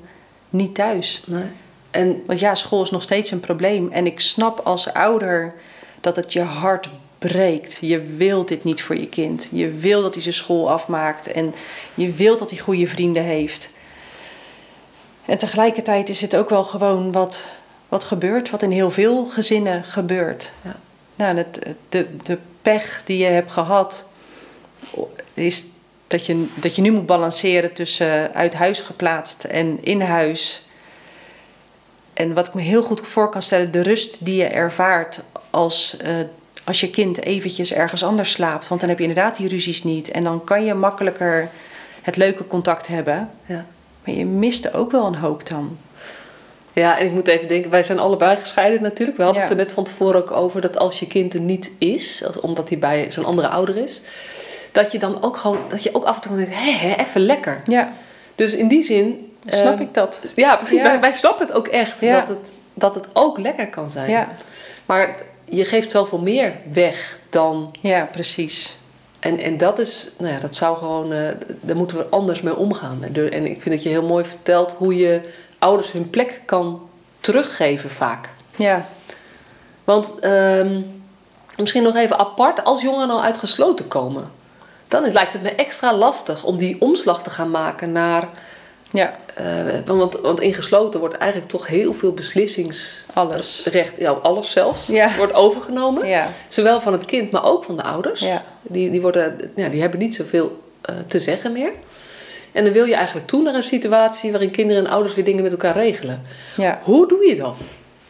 [0.49, 1.23] niet thuis.
[1.25, 1.43] Nee.
[1.91, 3.91] En Want ja, school is nog steeds een probleem.
[3.91, 5.53] En ik snap als ouder
[6.01, 6.89] dat het je hart
[7.19, 7.77] breekt.
[7.81, 9.49] Je wilt dit niet voor je kind.
[9.51, 11.27] Je wil dat hij zijn school afmaakt.
[11.27, 11.53] En
[11.93, 13.69] je wilt dat hij goede vrienden heeft.
[15.25, 17.43] En tegelijkertijd is het ook wel gewoon wat,
[17.87, 18.49] wat gebeurt.
[18.49, 20.51] Wat in heel veel gezinnen gebeurt.
[20.61, 20.75] Ja.
[21.15, 21.59] Nou, het,
[21.89, 24.05] de, de pech die je hebt gehad...
[25.33, 25.65] is
[26.07, 30.63] dat je, dat je nu moet balanceren tussen uit huis geplaatst en in huis...
[32.13, 35.97] En wat ik me heel goed voor kan stellen, de rust die je ervaart als,
[35.97, 36.13] eh,
[36.69, 38.67] als je kind eventjes ergens anders slaapt.
[38.67, 40.11] Want dan heb je inderdaad die ruzies niet.
[40.11, 41.49] En dan kan je makkelijker
[42.01, 43.29] het leuke contact hebben.
[43.45, 43.65] ja.
[44.05, 45.77] Maar je mist ook wel een hoop dan.
[46.73, 49.17] Ja, en ik moet even denken, wij zijn allebei gescheiden natuurlijk.
[49.17, 49.47] We hadden Ja.
[49.49, 52.69] het er net van tevoren ook over dat als je kind er niet is, omdat
[52.69, 54.01] hij bij zo'n andere ouder is,
[54.71, 57.21] dat je dan ook gewoon, dat je ook af en toe denkt, hé, hé, even
[57.21, 57.61] lekker.
[57.65, 57.91] Ja,
[58.35, 59.31] Dus in die zin.
[59.45, 60.19] snap ehm, ik dat.
[60.35, 60.77] Ja, precies.
[60.77, 60.83] Ja.
[60.83, 64.09] Wij, wij snappen het ook echt dat, het, dat het ook lekker kan zijn.
[64.09, 64.29] Ja,
[64.85, 65.15] Maar
[65.51, 67.75] je geeft zoveel meer weg dan.
[67.81, 68.77] ja precies.
[69.19, 71.31] En, en dat is, nou ja, dat zou gewoon, eh,
[71.61, 73.03] daar moeten we anders mee omgaan.
[73.03, 75.21] En ik vind dat je heel mooi vertelt hoe je
[75.59, 76.89] ouders hun plek kan
[77.19, 78.29] teruggeven vaak.
[78.55, 78.87] Ja,
[79.83, 80.81] Want ehm,
[81.57, 84.31] misschien nog even apart, als jongeren al uitgesloten komen,
[84.87, 88.29] dan is, lijkt het me extra lastig om die omslag te gaan maken naar.
[88.91, 93.67] Ja, eh, want, want in gesloten wordt eigenlijk toch heel veel beslissingsrecht, alles.
[93.97, 95.15] ja, alles zelfs, Ja.
[95.17, 96.07] wordt overgenomen.
[96.07, 98.19] Ja, Zowel van het kind, maar ook van de ouders.
[98.21, 101.71] ja, Die, die, worden, ja, die hebben niet zoveel eh, te zeggen meer.
[102.51, 105.43] En dan wil je eigenlijk toe naar een situatie waarin kinderen en ouders weer dingen
[105.43, 106.21] met elkaar regelen.
[106.57, 106.79] ja.
[106.83, 107.57] Hoe doe je dat?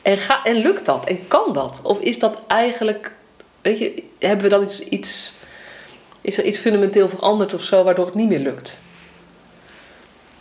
[0.01, 1.05] En, ga, en lukt dat?
[1.05, 1.80] En kan dat?
[1.84, 3.11] Of is dat eigenlijk,
[3.61, 5.34] weet je, hebben we dan iets, iets,
[6.21, 8.80] is er iets fundamenteel veranderd of zo waardoor het niet meer lukt?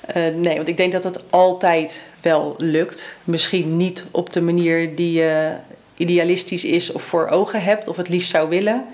[0.08, 3.16] Eh, nee, want ik denk dat het altijd wel lukt.
[3.24, 5.56] Misschien niet op de manier die je
[5.96, 8.84] idealistisch is of voor ogen hebt of het liefst zou willen.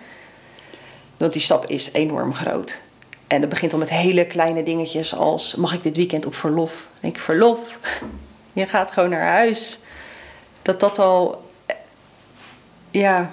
[1.17, 2.81] Want die stap is enorm groot.
[3.27, 5.55] En het begint al met hele kleine dingetjes als...
[5.55, 6.89] mag ik dit weekend op verlof?
[7.01, 7.79] Denk ik, verlof?
[8.53, 9.79] Je gaat gewoon naar huis.
[10.63, 11.45] Dat dat al...
[12.91, 13.31] Ja,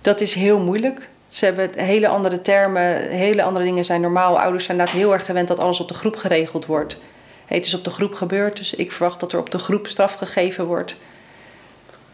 [0.00, 1.08] dat is heel moeilijk.
[1.34, 4.40] Ze hebben hele andere termen, hele andere dingen zijn normaal.
[4.40, 6.96] Ouders zijn inderdaad heel erg gewend dat alles op de groep geregeld wordt.
[7.44, 10.14] Het is op de groep gebeurd, dus ik verwacht dat er op de groep straf
[10.14, 10.96] gegeven wordt.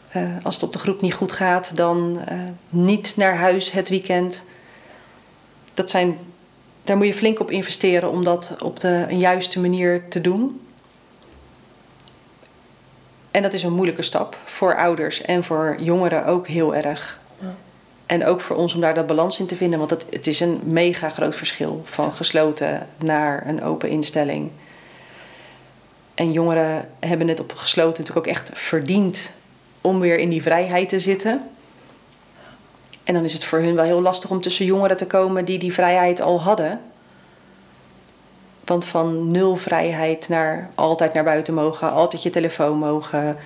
[0.09, 3.89] Eh, als het op de groep niet goed gaat, dan eh, niet naar huis het
[3.89, 4.45] weekend.
[5.75, 6.18] Dat zijn,
[6.85, 10.66] daar moet je flink op investeren om dat op de een juiste manier te doen.
[13.31, 17.20] En dat is een moeilijke stap voor ouders en voor jongeren ook heel erg.
[18.11, 19.78] En ook voor ons om daar dat balans in te vinden.
[19.78, 24.50] Want het, het is een mega groot verschil van gesloten naar een open instelling.
[26.14, 29.30] En jongeren hebben het op gesloten natuurlijk ook echt verdiend
[29.80, 31.48] om weer in die vrijheid te zitten.
[33.04, 35.58] En dan is het voor hun wel heel lastig om tussen jongeren te komen die
[35.58, 36.80] die vrijheid al hadden.
[38.64, 43.36] Want van nul vrijheid naar altijd naar buiten mogen, altijd je telefoon mogen.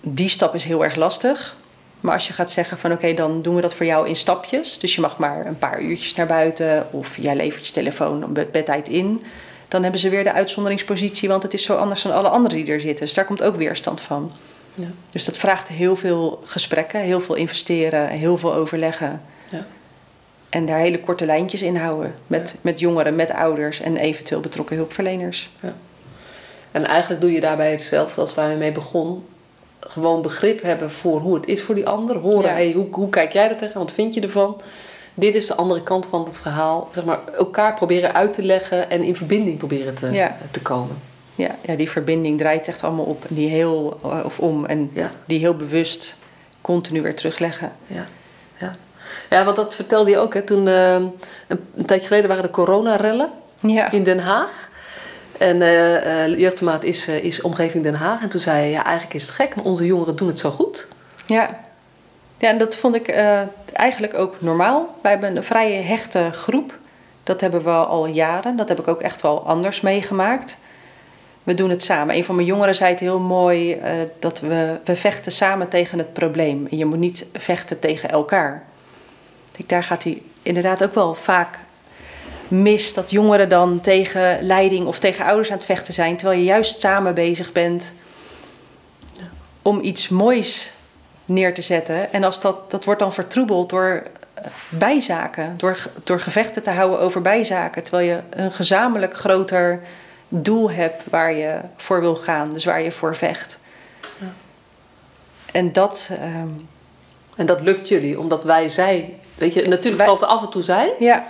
[0.00, 1.60] Die stap is heel erg lastig.
[2.02, 4.78] Maar als je gaat zeggen van oké, dan doen we dat voor jou in stapjes.
[4.78, 8.34] Dus je mag maar een paar uurtjes naar buiten of jij levert je telefoon op
[8.52, 9.22] bedtijd in.
[9.68, 12.74] Dan hebben ze weer de uitzonderingspositie, want het is zo anders dan alle anderen die
[12.74, 13.04] er zitten.
[13.04, 14.32] Dus daar komt ook weerstand van.
[14.74, 14.90] Ja.
[15.10, 19.22] Dus dat vraagt heel veel gesprekken, heel veel investeren, heel veel overleggen.
[19.50, 19.66] Ja.
[20.48, 22.14] En daar hele korte lijntjes in houden.
[22.26, 25.50] Met, met jongeren, met ouders en eventueel betrokken hulpverleners.
[25.60, 25.74] Ja.
[26.70, 29.24] En eigenlijk doe je daarbij hetzelfde als waar we mee begonnen.
[29.92, 32.16] Gewoon begrip hebben voor hoe het is voor die ander.
[32.16, 33.78] Horen, hey, hoe, hoe kijk jij er tegen?
[33.78, 34.60] Wat vind je ervan?
[35.14, 36.88] Dit is de andere kant van het verhaal.
[36.92, 40.96] Zeg maar, elkaar proberen uit te leggen en in verbinding proberen te, te komen.
[41.34, 43.24] Ja, ja, die verbinding draait echt allemaal op.
[43.28, 44.64] Die heel, of om.
[44.64, 44.90] En
[45.26, 46.16] die heel bewust
[46.60, 47.72] continu weer terugleggen.
[47.86, 48.06] Ja,
[48.56, 48.72] ja.
[49.30, 50.34] ja want dat vertelde je ook.
[50.34, 51.14] Hè, toen, uh, een,
[51.74, 53.30] een, tijdje geleden waren de coronarellen
[53.60, 53.90] ja.
[53.90, 54.70] in Den Haag.
[55.42, 58.22] En uh, uh, Jeugdmaat is, is omgeving Den Haag.
[58.22, 59.54] En toen zei je, ja, eigenlijk is het gek.
[59.62, 60.86] Onze jongeren doen het zo goed.
[61.26, 61.60] Ja,
[62.38, 63.08] ja en dat vond ik
[63.72, 64.98] eigenlijk ook normaal.
[65.02, 66.78] Wij hebben een vrije hechte groep.
[67.22, 68.56] Dat hebben we al jaren.
[68.56, 70.58] Dat heb ik ook echt wel anders meegemaakt
[71.42, 72.16] we doen het samen.
[72.16, 73.80] Een van mijn jongeren zei het heel mooi
[74.18, 76.66] dat we, we vechten samen tegen het probleem.
[76.70, 78.64] En je moet niet vechten tegen elkaar.
[79.56, 81.58] Ik, daar gaat hij inderdaad ook wel vaak
[82.52, 86.44] mis dat jongeren dan tegen leiding of tegen ouders aan het vechten zijn, terwijl je
[86.44, 87.92] juist samen bezig bent
[89.62, 90.72] om iets moois
[91.24, 92.12] neer te zetten.
[92.12, 94.02] En als dat, dat wordt dan vertroebeld door
[94.34, 99.80] eh, bijzaken, door, door gevechten te houden over bijzaken, terwijl je een gezamenlijk groter
[100.28, 103.58] doel hebt waar je voor wil gaan, dus waar je voor vecht.
[104.18, 104.32] Ja.
[105.52, 106.10] En dat.
[106.12, 106.48] Ehm,
[107.36, 109.14] en dat lukt jullie, omdat wij zij.
[109.34, 110.90] Weet je, natuurlijk zal het er af en toe zijn.
[110.98, 111.26] Ja,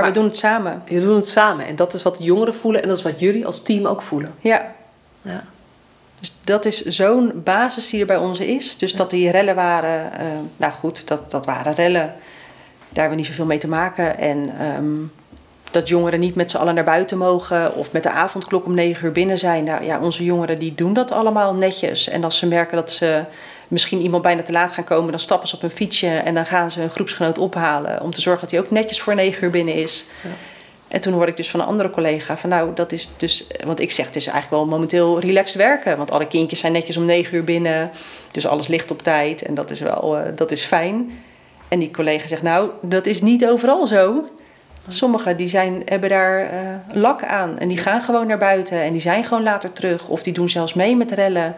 [0.00, 0.82] maar, we doen het samen.
[0.86, 1.66] We doen het samen.
[1.66, 4.02] En dat is wat de jongeren voelen en dat is wat jullie als team ook
[4.02, 4.34] voelen.
[4.40, 4.72] Ja.
[5.22, 5.44] ja.
[6.20, 8.76] Dus dat is zo'n basis die er bij ons is.
[8.76, 10.26] Dus dat die rellen waren, uh,
[10.56, 12.14] nou goed, dat, dat waren rellen.
[12.88, 14.18] Daar hebben we niet zoveel mee te maken.
[14.18, 15.12] En um,
[15.70, 19.06] dat jongeren niet met z'n allen naar buiten mogen of met de avondklok om negen
[19.06, 19.64] uur binnen zijn.
[19.64, 22.08] Nou ja, onze jongeren die doen dat allemaal netjes.
[22.08, 23.24] En als ze merken dat ze
[23.68, 26.46] misschien iemand bijna te laat gaan komen, dan stappen ze op een fietsje en dan
[26.46, 29.50] gaan ze een groepsgenoot ophalen om te zorgen dat hij ook netjes voor negen uur
[29.50, 30.04] binnen is.
[30.22, 30.30] Ja.
[30.88, 33.80] En toen hoorde ik dus van een andere collega van nou, dat is dus, want
[33.80, 37.04] ik zeg het is eigenlijk wel momenteel relaxed werken, want alle kindjes zijn netjes om
[37.04, 37.90] negen uur binnen,
[38.30, 41.18] dus alles ligt op tijd en dat is wel, uh, dat is fijn.
[41.68, 44.24] En die collega zegt nou, dat is niet overal zo.
[44.88, 46.50] Sommigen die zijn, hebben daar uh,
[46.92, 50.22] lak aan en die gaan gewoon naar buiten en die zijn gewoon later terug of
[50.22, 51.56] die doen zelfs mee met rellen.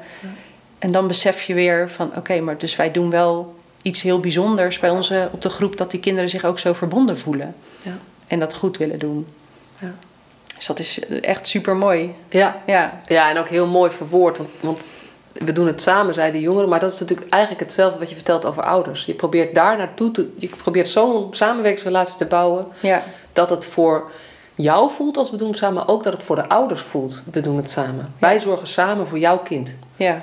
[0.78, 4.78] En dan besef je weer van oké, maar dus wij doen wel iets heel bijzonders
[4.78, 7.98] bij onze op de groep dat die kinderen zich ook zo verbonden voelen ja.
[8.26, 9.26] en dat goed willen doen.
[9.78, 9.94] Ja.
[10.56, 12.14] Dus dat is echt super mooi.
[12.28, 12.62] Ja.
[12.66, 13.02] Ja.
[13.06, 14.38] ja, en ook heel mooi verwoord.
[14.38, 14.84] Want, want
[15.32, 16.68] we doen het samen, zeiden de jongeren.
[16.68, 19.04] Maar dat is natuurlijk eigenlijk hetzelfde wat je vertelt over ouders.
[19.04, 20.32] Je probeert daar naartoe te...
[20.38, 22.66] Je probeert zo'n samenwerkingsrelatie te bouwen...
[22.80, 23.02] Ja.
[23.32, 24.10] dat het voor
[24.54, 25.74] jou voelt als we doen het samen...
[25.74, 28.14] maar ook dat het voor de ouders voelt, we doen het samen.
[28.18, 29.76] Wij zorgen samen voor jouw kind.
[29.96, 30.22] Ja.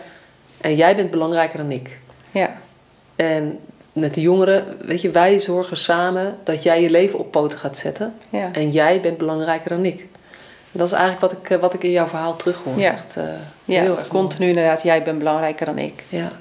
[0.66, 2.00] En jij bent belangrijker dan ik.
[2.32, 2.58] Ja.
[3.16, 3.60] En
[3.94, 7.78] met de jongeren, weet je, wij zorgen samen dat jij je leven op poten gaat
[7.78, 8.14] zetten.
[8.30, 8.50] Ja.
[8.52, 10.08] En jij bent belangrijker dan ik.
[10.72, 12.80] Dat is eigenlijk wat ik, eh, wat ik in jouw verhaal terughoor.
[12.80, 13.24] Ja, Echt, uh,
[13.66, 14.84] ja heel erg continu inderdaad.
[14.84, 16.04] Jij bent belangrijker dan ik.
[16.10, 16.32] Ja,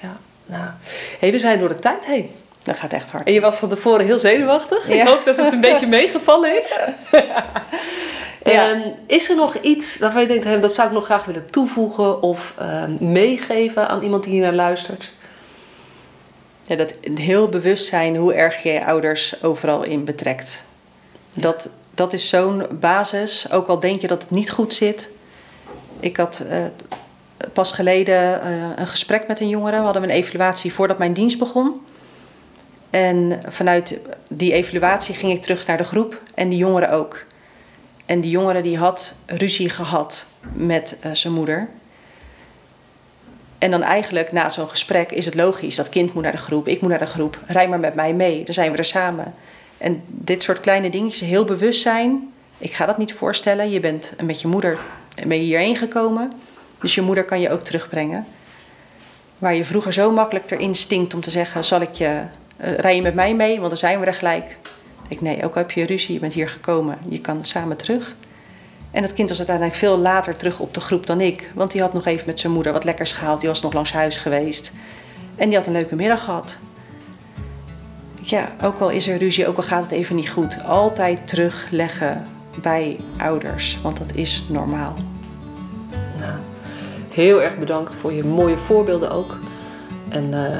[0.00, 0.16] ja.
[0.46, 0.70] Nou.
[1.18, 2.30] Hey, we zijn door de tijd heen.
[2.62, 3.26] Dat gaat echt hard.
[3.26, 4.88] En je was van tevoren heel zenuwachtig.
[4.88, 6.80] Ik hoop dat het een beetje meegevallen is.
[8.44, 8.94] ja.
[9.06, 12.54] is er nog iets waarvan je denkt, dat zou ik nog graag willen toevoegen of
[12.60, 15.12] uh, meegeven aan iemand die hier naar luistert?
[16.62, 20.64] Ja, dat heel bewust zijn hoe erg je je ouders overal in betrekt.
[21.32, 23.52] Dat dat is zo'n basis.
[23.52, 25.08] Ook al denk je dat het niet goed zit.
[26.00, 26.64] Ik had uh,
[27.52, 29.76] pas geleden uh, een gesprek met een jongere.
[29.76, 31.86] We hadden een evaluatie voordat mijn dienst begon.
[32.90, 37.24] En vanuit die evaluatie ging ik terug naar de groep en die jongere ook.
[38.12, 41.68] En die jongere die had ruzie gehad met uh, zijn moeder.
[43.58, 45.76] En dan eigenlijk na zo'n gesprek is het logisch.
[45.76, 47.38] Dat kind moet naar de groep, ik moet naar de groep.
[47.46, 49.34] Rij maar met mij mee, dan zijn we er samen.
[49.78, 52.32] En dit soort kleine dingetjes, heel bewust zijn.
[52.58, 53.70] Ik ga dat niet voorstellen.
[53.70, 54.78] Je bent met je moeder
[55.26, 56.32] ben hierheen gekomen.
[56.80, 58.26] Dus je moeder kan je ook terugbrengen.
[59.38, 62.22] Waar je vroeger zo makkelijk erin stinkt om te zeggen: zal ik je,
[62.60, 63.56] uh, rij je met mij mee?
[63.56, 64.56] Want dan zijn we er gelijk.
[65.12, 68.16] Ik nee, ook heb je ruzie, je bent hier gekomen, je kan samen terug.
[68.90, 71.50] En het kind was uiteindelijk veel later terug op de groep dan ik.
[71.54, 73.40] Want die had nog even met zijn moeder wat lekkers gehaald.
[73.40, 74.72] Die was nog langs huis geweest.
[75.34, 76.58] En die had een leuke middag gehad.
[78.22, 80.64] Ja, ook al is er ruzie, ook al gaat het even niet goed.
[80.64, 82.26] Altijd terugleggen
[82.62, 83.78] bij ouders.
[83.82, 84.94] Want dat is normaal.
[86.18, 86.38] Nou,
[87.10, 89.38] heel erg bedankt voor je mooie voorbeelden ook.
[90.08, 90.58] En uh,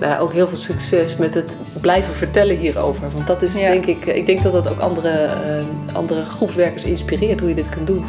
[0.00, 3.10] nou, ook heel veel succes met het blijven vertellen hierover.
[3.12, 5.28] Want dat is denk ik, ik denk dat dat ook andere,
[5.88, 8.04] uh, andere groepswerkers inspireert hoe je dit kunt doen.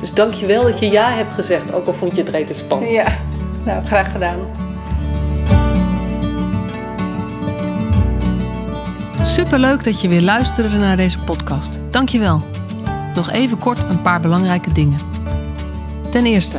[0.00, 2.54] Dus dank je wel dat je ja hebt gezegd, ook al vond je het rete
[2.54, 2.90] spannend.
[2.92, 3.06] Ja,
[3.64, 4.38] nou graag gedaan.
[9.22, 11.80] Superleuk dat je weer luisterde naar deze podcast.
[11.90, 12.42] Dank je wel.
[13.14, 14.98] Nog even kort een paar belangrijke dingen.
[16.10, 16.58] Ten eerste,